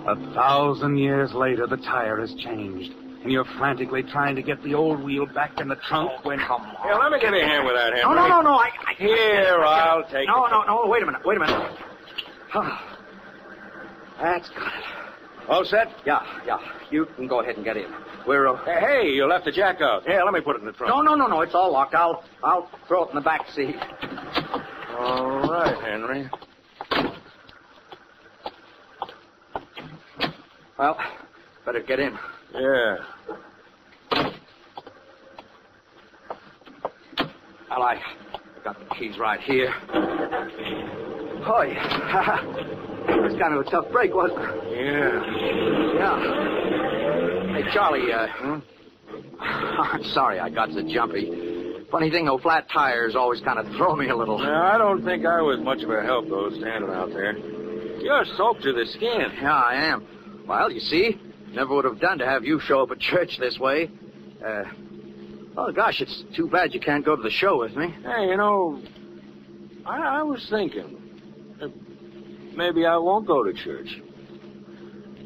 A 0.09 0.17
thousand 0.35 0.99
years 0.99 1.33
later, 1.35 1.69
the 1.69 1.77
tire 1.77 2.21
has 2.21 2.35
changed, 2.35 2.93
and 3.23 3.33
you're 3.33 3.45
frantically 3.59 4.03
trying 4.03 4.37
to 4.37 4.43
get 4.43 4.63
the 4.63 4.75
old 4.75 5.03
wheel 5.03 5.27
back 5.27 5.59
in 5.61 5.69
the 5.69 5.77
trunk 5.89 6.25
when. 6.25 6.39
Come 6.39 6.63
on. 6.63 6.77
Here, 6.83 6.95
let 6.95 7.11
me 7.13 7.19
give 7.21 7.35
you 7.35 7.41
a 7.41 7.45
hand 7.45 7.65
with 7.67 7.75
that, 7.75 7.93
Henry. 7.93 8.03
No, 8.03 8.15
no, 8.15 8.29
no, 8.29 8.41
no. 8.43 8.55
I, 8.55 8.71
I 8.87 8.95
Here, 8.99 9.59
I'll 9.65 10.05
take 10.05 10.27
No, 10.29 10.47
it. 10.47 10.51
no, 10.51 10.63
no. 10.63 10.83
No. 10.85 10.87
Wait 10.87 11.03
a 11.03 11.07
minute. 11.07 11.23
Wait 11.25 11.37
a 11.37 11.41
minute. 11.41 11.73
That's 14.21 14.49
got 14.51 14.67
it. 14.79 14.85
All 15.49 15.65
set? 15.65 15.89
Yeah, 16.05 16.21
yeah. 16.47 16.59
You 16.91 17.07
can 17.17 17.27
go 17.29 17.41
ahead 17.41 17.57
and 17.57 17.65
get 17.65 17.77
in. 17.77 17.87
We're. 18.27 18.49
Uh... 18.49 18.57
Hey, 18.65 18.81
hey, 18.81 19.09
you 19.11 19.27
left 19.27 19.45
the 19.45 19.53
jack 19.53 19.81
out. 19.81 20.05
Here, 20.05 20.23
let 20.25 20.33
me 20.35 20.41
put 20.41 20.57
it 20.57 20.61
in 20.61 20.67
the 20.67 20.73
trunk. 20.73 20.91
No, 20.93 21.03
no, 21.03 21.15
no, 21.15 21.27
no. 21.29 21.41
It's 21.43 21.55
all 21.55 21.73
locked. 21.73 21.95
I'll, 21.95 22.25
I'll 22.43 22.69
throw 22.89 23.05
it 23.05 23.11
in 23.11 23.15
the 23.17 23.21
back 23.21 23.47
seat. 23.55 23.77
All 24.99 25.41
right, 25.49 25.77
Henry. 25.85 26.29
Well, 30.79 30.99
better 31.65 31.81
get 31.81 32.01
in. 32.01 32.19
Yeah. 32.59 32.97
Well, 37.69 37.83
I 37.83 38.01
got 38.65 38.79
the 38.79 38.95
keys 38.95 39.19
right 39.19 39.41
here. 39.41 39.73
Oh, 41.49 41.63
yeah. 41.69 42.41
it 43.09 43.23
was 43.23 43.39
kind 43.41 43.55
of 43.55 43.67
a 43.67 43.71
tough 43.71 43.91
break, 43.93 44.15
wasn't 44.15 44.41
it? 44.41 44.47
Yeah. 44.75 45.23
Yeah. 45.99 47.55
Hey, 47.55 47.63
Charlie, 47.75 48.13
uh, 48.13 48.27
I'm 49.41 50.03
sorry 50.15 50.41
I 50.41 50.49
got 50.49 50.71
so 50.71 50.83
jumpy. 50.89 51.85
Funny 51.91 52.11
thing, 52.11 52.25
though, 52.25 52.39
flat 52.39 52.67
tires 52.73 53.15
always 53.15 53.41
kind 53.43 53.59
of 53.59 53.67
throw 53.77 53.95
me 53.95 54.09
a 54.09 54.17
little. 54.17 54.39
Now, 54.39 54.73
I 54.75 54.79
don't 54.79 55.05
think 55.05 55.27
I 55.27 55.41
was 55.43 55.61
much 55.61 55.83
of 55.83 55.91
a 55.91 56.03
help, 56.03 56.29
though, 56.29 56.51
standing 56.59 56.91
out 56.91 57.11
there. 57.11 57.37
You're 57.37 58.25
soaked 58.37 58.63
to 58.63 58.73
the 58.73 58.87
skin. 58.87 59.21
Yeah, 59.41 59.53
I 59.53 59.75
am. 59.75 60.07
Well, 60.47 60.71
you 60.71 60.81
see, 60.81 61.21
never 61.57 61.75
would 61.75 61.87
have 61.87 61.99
done 61.99 62.19
to 62.19 62.27
have 62.27 62.45
you 62.45 62.61
show 62.61 62.83
up 62.83 62.91
at 62.91 63.01
church 63.01 63.39
this 63.39 63.59
way. 63.59 63.91
Uh, 64.47 64.65
oh, 65.57 65.73
gosh, 65.73 66.01
it's 66.01 66.23
too 66.37 66.49
bad 66.49 66.75
you 66.75 66.81
can't 66.81 67.05
go 67.05 67.17
to 67.17 67.23
the 67.23 67.31
show 67.31 67.59
with 67.59 67.75
me. 67.75 67.89
Hey, 68.03 68.27
you 68.27 68.37
know, 68.37 68.81
I, 69.85 70.19
I 70.19 70.23
was 70.23 70.47
thinking 70.51 71.03
maybe 72.55 72.87
I 72.87 72.97
won't 72.97 73.27
go 73.27 73.43
to 73.43 73.53
church. 73.53 73.89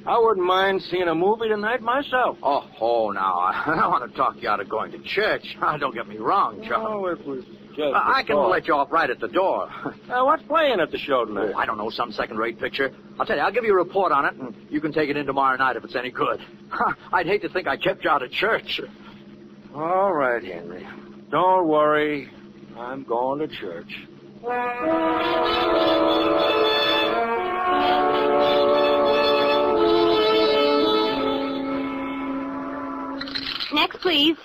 I 0.06 0.18
wouldn't 0.18 0.46
mind 0.46 0.80
seeing 0.82 1.08
a 1.08 1.14
movie 1.14 1.48
tonight 1.48 1.82
myself. 1.82 2.38
Oh, 2.42 2.66
oh, 2.80 3.10
now, 3.10 3.38
I 3.40 3.64
don't 3.66 3.90
want 3.90 4.10
to 4.10 4.16
talk 4.16 4.36
you 4.38 4.48
out 4.48 4.60
of 4.60 4.68
going 4.68 4.92
to 4.92 4.98
church. 5.02 5.44
Don't 5.80 5.94
get 5.94 6.08
me 6.08 6.16
wrong, 6.16 6.64
Charlie. 6.66 6.86
Oh, 6.88 7.06
it 7.06 7.26
was 7.26 7.44
just. 7.80 7.94
I 7.94 8.12
I 8.18 8.20
a 8.20 8.24
can 8.24 8.36
thought. 8.36 8.50
let 8.50 8.68
you 8.68 8.74
off 8.74 8.90
right 8.92 9.10
at 9.10 9.20
the 9.20 9.28
door. 9.28 9.68
Uh, 10.10 10.24
what's 10.24 10.42
playing 10.42 10.80
at 10.80 10.90
the 10.90 10.98
show 10.98 11.24
tonight? 11.24 11.52
Oh, 11.54 11.58
I 11.58 11.64
don't 11.64 11.78
know, 11.78 11.88
some 11.88 12.10
second-rate 12.10 12.58
picture. 12.58 12.90
I'll 13.20 13.24
tell 13.24 13.36
you, 13.36 13.42
I'll 13.42 13.52
give 13.52 13.62
you 13.62 13.72
a 13.72 13.76
report 13.76 14.10
on 14.10 14.24
it, 14.24 14.34
and 14.34 14.52
you 14.68 14.80
can 14.80 14.92
take 14.92 15.08
it 15.08 15.16
in 15.16 15.24
tomorrow 15.24 15.56
night 15.56 15.76
if 15.76 15.84
it's 15.84 15.94
any 15.94 16.10
good. 16.10 16.40
I'd 17.12 17.26
hate 17.26 17.42
to 17.42 17.48
think 17.48 17.68
I 17.68 17.76
kept 17.76 18.02
you 18.02 18.10
out 18.10 18.20
of 18.24 18.32
church. 18.32 18.80
All 19.72 20.12
right, 20.12 20.42
Henry. 20.42 20.84
Don't 21.30 21.68
worry. 21.68 22.28
I'm 22.76 23.04
going 23.04 23.38
to 23.38 23.46
church. 23.46 23.92
Next, 33.72 34.00
please. 34.00 34.36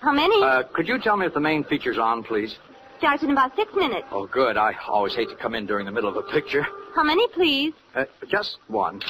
How 0.00 0.12
many? 0.12 0.42
Uh, 0.42 0.64
could 0.74 0.86
you 0.88 0.98
tell 0.98 1.16
me 1.16 1.26
if 1.26 1.34
the 1.34 1.40
main 1.40 1.64
feature's 1.64 1.98
on, 1.98 2.22
please? 2.24 2.56
Starts 3.04 3.22
in 3.22 3.32
about 3.32 3.54
six 3.54 3.70
minutes. 3.76 4.06
Oh, 4.12 4.26
good. 4.26 4.56
I 4.56 4.72
always 4.88 5.14
hate 5.14 5.28
to 5.28 5.36
come 5.36 5.54
in 5.54 5.66
during 5.66 5.84
the 5.84 5.92
middle 5.92 6.08
of 6.08 6.16
a 6.16 6.22
picture. 6.32 6.62
How 6.96 7.02
many, 7.02 7.28
please? 7.34 7.74
Uh, 7.94 8.06
just 8.30 8.56
one. 8.68 9.02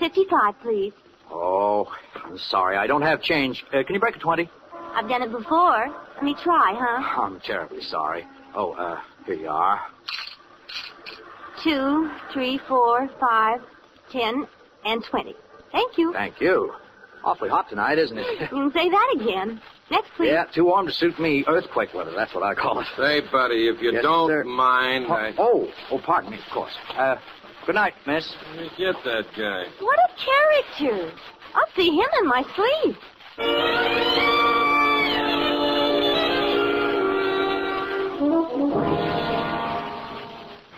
Fifty-five, 0.00 0.54
please. 0.60 0.92
Oh, 1.30 1.86
I'm 2.24 2.36
sorry. 2.38 2.76
I 2.76 2.88
don't 2.88 3.02
have 3.02 3.22
change. 3.22 3.64
Uh, 3.72 3.84
can 3.84 3.94
you 3.94 4.00
break 4.00 4.16
a 4.16 4.18
20? 4.18 4.50
I've 4.96 5.08
done 5.08 5.22
it 5.22 5.30
before. 5.30 5.94
Let 6.16 6.24
me 6.24 6.34
try, 6.42 6.74
huh? 6.76 7.22
I'm 7.22 7.38
terribly 7.46 7.82
sorry. 7.82 8.26
Oh, 8.52 8.72
uh, 8.72 9.00
here 9.26 9.36
you 9.36 9.48
are. 9.48 9.80
Two, 11.62 12.10
three, 12.32 12.58
four, 12.66 13.08
five, 13.20 13.60
ten, 14.10 14.44
and 14.84 15.04
twenty. 15.08 15.36
Thank 15.70 15.98
you. 15.98 16.12
Thank 16.14 16.40
you. 16.40 16.72
Awfully 17.22 17.48
hot 17.48 17.68
tonight, 17.68 17.98
isn't 17.98 18.18
it? 18.18 18.40
You 18.40 18.48
can 18.48 18.72
say 18.72 18.90
that 18.90 19.14
again. 19.20 19.60
Next, 19.92 20.10
please. 20.16 20.28
yeah, 20.30 20.44
too 20.46 20.64
warm 20.64 20.86
to 20.86 20.92
suit 20.92 21.20
me. 21.20 21.44
Earthquake 21.46 21.92
weather, 21.94 22.12
that's 22.16 22.34
what 22.34 22.42
I 22.42 22.54
call 22.54 22.80
it. 22.80 22.86
Say, 22.96 23.20
buddy, 23.30 23.68
if 23.68 23.80
you 23.82 23.92
Yes, 23.92 24.02
don't 24.02 24.28
sir. 24.30 24.42
mind, 24.44 25.04
Oh, 25.08 25.12
I... 25.12 25.34
oh, 25.38 25.68
oh, 25.90 25.98
pardon 26.04 26.30
me, 26.30 26.38
of 26.38 26.50
course. 26.52 26.72
Uh, 26.96 27.16
good 27.66 27.74
night, 27.74 27.92
miss. 28.06 28.34
Let 28.48 28.56
me 28.56 28.70
get 28.78 28.94
that 29.04 29.26
guy. 29.36 29.64
What 29.80 29.98
a 29.98 30.10
character. 30.80 31.12
I'll 31.54 31.70
see 31.76 31.90
him 31.90 32.08
in 32.22 32.26
my 32.26 32.42
sleep. 32.56 32.96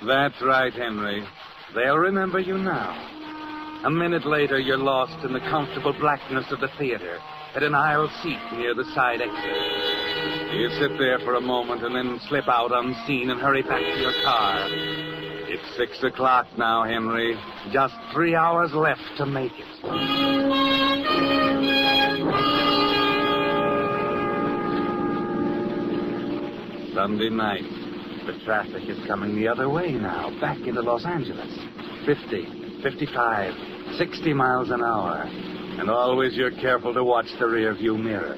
That's 0.06 0.40
right, 0.42 0.72
Henry. 0.72 1.24
They'll 1.74 1.96
remember 1.98 2.38
you 2.38 2.58
now. 2.58 2.92
A 3.84 3.90
minute 3.90 4.24
later, 4.24 4.58
you're 4.58 4.78
lost 4.78 5.22
in 5.26 5.34
the 5.34 5.40
comfortable 5.40 5.92
blackness 6.00 6.46
of 6.50 6.60
the 6.60 6.70
theater 6.78 7.18
at 7.54 7.62
an 7.62 7.74
aisle 7.74 8.10
seat 8.22 8.38
near 8.54 8.74
the 8.74 8.84
side 8.94 9.20
exit. 9.20 10.54
You 10.54 10.70
sit 10.80 10.98
there 10.98 11.18
for 11.18 11.34
a 11.34 11.40
moment 11.42 11.84
and 11.84 11.94
then 11.94 12.18
slip 12.26 12.48
out 12.48 12.72
unseen 12.72 13.28
and 13.28 13.38
hurry 13.38 13.60
back 13.60 13.82
to 13.82 14.00
your 14.00 14.14
car. 14.24 14.68
It's 14.70 15.76
six 15.76 16.02
o'clock 16.02 16.46
now, 16.56 16.84
Henry. 16.84 17.36
Just 17.72 17.94
three 18.14 18.34
hours 18.34 18.72
left 18.72 19.02
to 19.18 19.26
make 19.26 19.52
it. 19.52 19.66
Sunday 26.94 27.28
night. 27.28 27.64
The 28.24 28.42
traffic 28.46 28.88
is 28.88 29.06
coming 29.06 29.36
the 29.36 29.46
other 29.46 29.68
way 29.68 29.92
now, 29.92 30.30
back 30.40 30.58
into 30.60 30.80
Los 30.80 31.04
Angeles. 31.04 31.54
50, 32.06 32.80
55, 32.82 33.73
60 33.98 34.34
miles 34.34 34.70
an 34.70 34.82
hour. 34.82 35.22
And 35.78 35.88
always 35.88 36.34
you're 36.34 36.50
careful 36.50 36.92
to 36.94 37.04
watch 37.04 37.26
the 37.38 37.46
rear 37.46 37.74
view 37.74 37.96
mirror. 37.96 38.36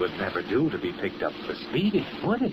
Would 0.00 0.12
never 0.12 0.42
do 0.42 0.70
to 0.70 0.78
be 0.78 0.92
picked 1.00 1.22
up 1.22 1.32
for 1.46 1.54
speeding, 1.68 2.06
would 2.24 2.42
it? 2.42 2.52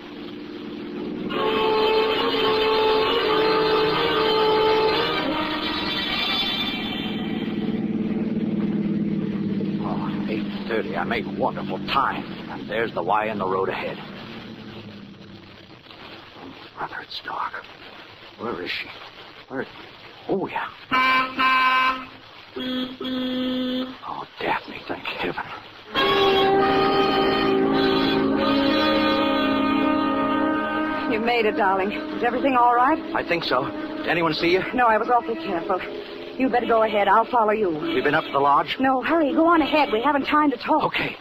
Oh, 9.80 10.26
8.30. 10.28 10.96
I 10.98 11.04
made 11.04 11.38
wonderful 11.38 11.78
time. 11.86 12.24
And 12.50 12.68
there's 12.68 12.92
the 12.94 13.02
Y 13.02 13.26
in 13.26 13.38
the 13.38 13.46
road 13.46 13.68
ahead. 13.68 13.96
Brother, 16.76 16.96
it's 17.02 17.20
dark. 17.24 17.64
Where 18.38 18.62
is 18.62 18.70
she? 18.70 18.88
Where? 19.48 19.66
Oh, 20.28 20.46
yeah. 20.46 21.67
Oh, 22.60 24.26
Daphne, 24.40 24.80
thank 24.88 25.04
heaven. 25.04 25.44
You 31.12 31.20
made 31.20 31.46
it, 31.46 31.56
darling. 31.56 31.92
Is 31.92 32.24
everything 32.24 32.56
all 32.56 32.74
right? 32.74 32.98
I 33.14 33.22
think 33.26 33.44
so. 33.44 33.64
Did 33.98 34.08
anyone 34.08 34.34
see 34.34 34.52
you? 34.52 34.62
No, 34.74 34.86
I 34.86 34.98
was 34.98 35.08
awfully 35.08 35.36
careful. 35.36 35.80
You 36.36 36.48
better 36.48 36.66
go 36.66 36.82
ahead. 36.82 37.08
I'll 37.08 37.24
follow 37.24 37.52
you. 37.52 37.86
You 37.88 38.02
been 38.02 38.14
up 38.14 38.24
to 38.24 38.32
the 38.32 38.38
lodge? 38.38 38.76
No, 38.78 39.02
hurry. 39.02 39.32
Go 39.32 39.46
on 39.46 39.62
ahead. 39.62 39.90
We 39.92 40.02
haven't 40.02 40.24
time 40.24 40.50
to 40.50 40.56
talk. 40.56 40.84
Okay. 40.84 41.16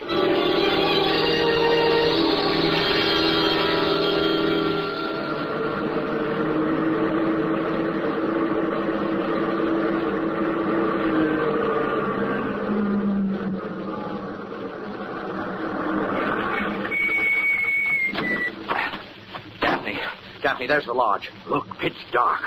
There's 20.68 20.86
the 20.86 20.94
lodge. 20.94 21.32
Look, 21.48 21.66
pitch 21.80 21.96
dark. 22.12 22.42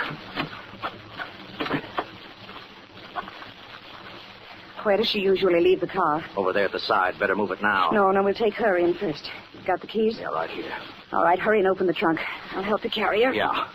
Where 4.83 4.97
does 4.97 5.09
she 5.09 5.21
usually 5.21 5.61
leave 5.61 5.81
the 5.81 5.87
car? 5.87 6.25
Over 6.37 6.53
there 6.53 6.65
at 6.65 6.73
the 6.73 6.79
side. 6.81 7.19
Better 7.19 7.35
move 7.35 7.51
it 7.51 7.61
now. 7.61 7.91
No, 7.93 8.11
no, 8.11 8.23
we'll 8.23 8.35
take 8.35 8.55
her 8.55 8.77
in 8.77 8.95
first. 8.95 9.31
Got 9.67 9.81
the 9.81 9.87
keys? 9.87 10.19
Yeah, 10.19 10.29
right 10.29 10.51
here. 10.51 10.73
All 11.13 11.23
right, 11.23 11.39
hurry 11.39 11.59
and 11.59 11.69
open 11.69 11.87
the 11.87 11.93
trunk. 11.93 12.21
I'll 12.53 12.63
help 12.63 12.85
you 12.85 12.91
carry 12.91 13.23
her. 13.23 13.33
Yeah. 13.33 13.69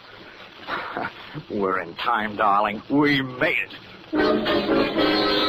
We're 1.52 1.82
in 1.82 1.94
time, 1.96 2.36
darling. 2.36 2.82
We 2.90 3.22
made 3.22 3.58
it. 3.58 5.45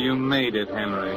You 0.00 0.16
made 0.16 0.54
it, 0.54 0.68
Henry. 0.68 1.16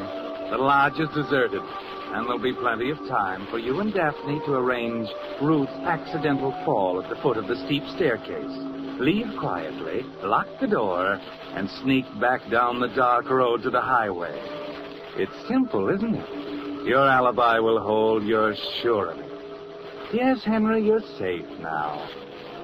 The 0.51 0.57
lodge 0.57 0.99
is 0.99 1.09
deserted, 1.09 1.61
and 1.61 2.25
there'll 2.25 2.37
be 2.37 2.53
plenty 2.53 2.91
of 2.91 2.97
time 3.07 3.47
for 3.49 3.57
you 3.57 3.79
and 3.79 3.93
Daphne 3.93 4.39
to 4.45 4.55
arrange 4.55 5.07
Ruth's 5.41 5.71
accidental 5.85 6.51
fall 6.65 7.01
at 7.01 7.09
the 7.09 7.15
foot 7.21 7.37
of 7.37 7.47
the 7.47 7.55
steep 7.65 7.83
staircase. 7.95 8.51
Leave 8.99 9.35
quietly, 9.39 10.05
lock 10.21 10.47
the 10.59 10.67
door, 10.67 11.19
and 11.55 11.69
sneak 11.81 12.05
back 12.19 12.41
down 12.51 12.79
the 12.79 12.89
dark 12.89 13.29
road 13.29 13.63
to 13.63 13.69
the 13.69 13.81
highway. 13.81 14.37
It's 15.15 15.47
simple, 15.47 15.89
isn't 15.89 16.15
it? 16.15 16.85
Your 16.85 17.07
alibi 17.07 17.59
will 17.59 17.79
hold, 17.79 18.23
you're 18.23 18.55
sure 18.81 19.11
of 19.11 19.19
it. 19.19 19.31
Yes, 20.13 20.43
Henry, 20.43 20.85
you're 20.85 21.01
safe 21.17 21.47
now. 21.59 22.07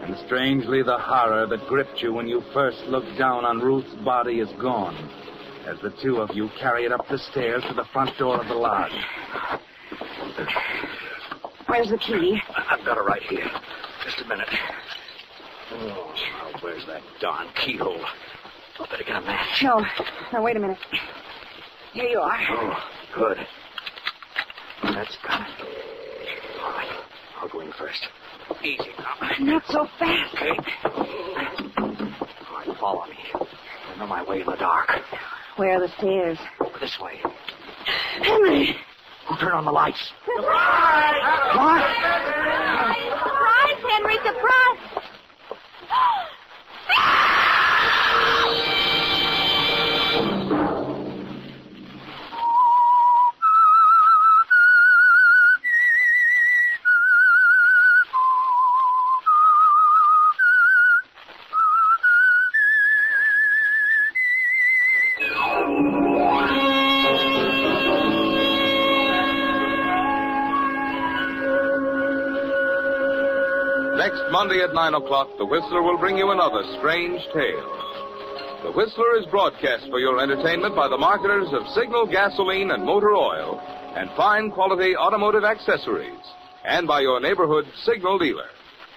And 0.03 0.17
strangely, 0.25 0.83
the 0.83 0.97
horror 0.97 1.47
that 1.47 1.67
gripped 1.67 2.01
you 2.01 2.13
when 2.13 2.27
you 2.27 2.43
first 2.53 2.79
looked 2.87 3.17
down 3.17 3.45
on 3.45 3.59
Ruth's 3.59 3.95
body 4.03 4.39
is 4.39 4.49
gone 4.61 4.95
as 5.69 5.79
the 5.81 5.91
two 6.01 6.17
of 6.17 6.35
you 6.35 6.49
carry 6.59 6.85
it 6.85 6.91
up 6.91 7.07
the 7.09 7.17
stairs 7.17 7.63
to 7.67 7.73
the 7.75 7.85
front 7.93 8.17
door 8.17 8.41
of 8.41 8.47
the 8.47 8.55
lodge. 8.55 8.91
Where's 11.67 11.89
the 11.89 11.97
key? 11.97 12.41
I've 12.55 12.83
got 12.83 12.97
it 12.97 13.01
right 13.01 13.21
here. 13.21 13.49
Just 14.03 14.19
a 14.21 14.27
minute. 14.27 14.47
Oh, 15.73 16.13
where's 16.61 16.85
that 16.87 17.01
darn 17.21 17.47
keyhole? 17.55 18.01
I 18.79 18.85
better 18.89 19.03
get 19.03 19.17
a 19.17 19.21
match. 19.21 19.63
No. 19.63 19.85
No, 20.33 20.41
wait 20.41 20.55
a 20.57 20.59
minute. 20.59 20.79
Here 21.93 22.07
you 22.07 22.19
are. 22.19 22.39
Oh, 22.49 22.83
good. 23.13 23.37
That's 24.83 25.17
got 25.27 25.41
it. 25.41 25.67
All 26.63 26.71
right. 26.71 27.03
I'll 27.39 27.49
go 27.49 27.59
in 27.59 27.71
first. 27.73 28.07
Easy 28.63 28.89
now. 28.97 29.29
Not 29.39 29.63
so 29.67 29.87
fast. 29.99 30.33
Okay. 30.35 30.57
All 30.85 32.57
right, 32.57 32.77
follow 32.79 33.05
me. 33.05 33.17
I 33.35 33.99
know 33.99 34.07
my 34.07 34.23
way 34.23 34.41
in 34.41 34.47
the 34.47 34.55
dark. 34.55 34.89
Where 35.59 35.75
are 35.75 35.81
the 35.81 35.93
stairs? 35.97 36.37
Over 36.61 36.79
this 36.79 36.97
way. 37.01 37.21
Henry! 38.21 38.77
Who 39.27 39.37
turn 39.39 39.51
on 39.51 39.65
the 39.65 39.71
lights? 39.71 39.99
Surprise! 40.23 41.19
What? 41.53 41.83
Surprise, 43.19 43.83
Henry, 43.91 44.15
surprise! 44.23 45.03
Monday 74.39 74.61
at 74.61 74.73
9 74.73 74.93
o'clock, 74.93 75.27
The 75.37 75.45
Whistler 75.45 75.81
will 75.81 75.97
bring 75.97 76.17
you 76.17 76.31
another 76.31 76.63
strange 76.77 77.21
tale. 77.33 78.63
The 78.63 78.71
Whistler 78.71 79.17
is 79.19 79.25
broadcast 79.25 79.89
for 79.89 79.99
your 79.99 80.21
entertainment 80.21 80.77
by 80.77 80.87
the 80.87 80.97
marketers 80.97 81.49
of 81.51 81.67
Signal 81.75 82.07
gasoline 82.07 82.71
and 82.71 82.85
motor 82.85 83.13
oil 83.13 83.59
and 83.97 84.09
fine 84.15 84.49
quality 84.49 84.95
automotive 84.95 85.43
accessories, 85.43 86.23
and 86.63 86.87
by 86.87 87.01
your 87.01 87.19
neighborhood 87.19 87.65
Signal 87.83 88.17
dealer. 88.17 88.47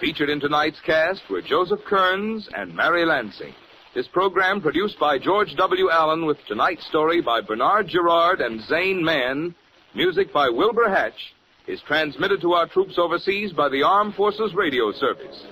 Featured 0.00 0.30
in 0.30 0.38
tonight's 0.38 0.78
cast 0.86 1.22
were 1.28 1.42
Joseph 1.42 1.80
Kearns 1.88 2.48
and 2.56 2.72
Mary 2.72 3.04
Lansing. 3.04 3.52
This 3.96 4.06
program 4.06 4.60
produced 4.60 5.00
by 5.00 5.18
George 5.18 5.56
W. 5.56 5.90
Allen 5.90 6.24
with 6.24 6.38
tonight's 6.46 6.86
story 6.86 7.20
by 7.20 7.40
Bernard 7.40 7.88
Gerard 7.88 8.40
and 8.40 8.62
Zane 8.68 9.04
Mann, 9.04 9.56
music 9.92 10.32
by 10.32 10.48
Wilbur 10.48 10.88
Hatch, 10.88 11.34
is 11.72 11.80
transmitted 11.88 12.40
to 12.42 12.52
our 12.52 12.68
troops 12.68 12.98
overseas 12.98 13.52
by 13.52 13.68
the 13.70 13.82
Armed 13.82 14.14
Forces 14.14 14.52
Radio 14.54 14.92
Service. 14.92 15.46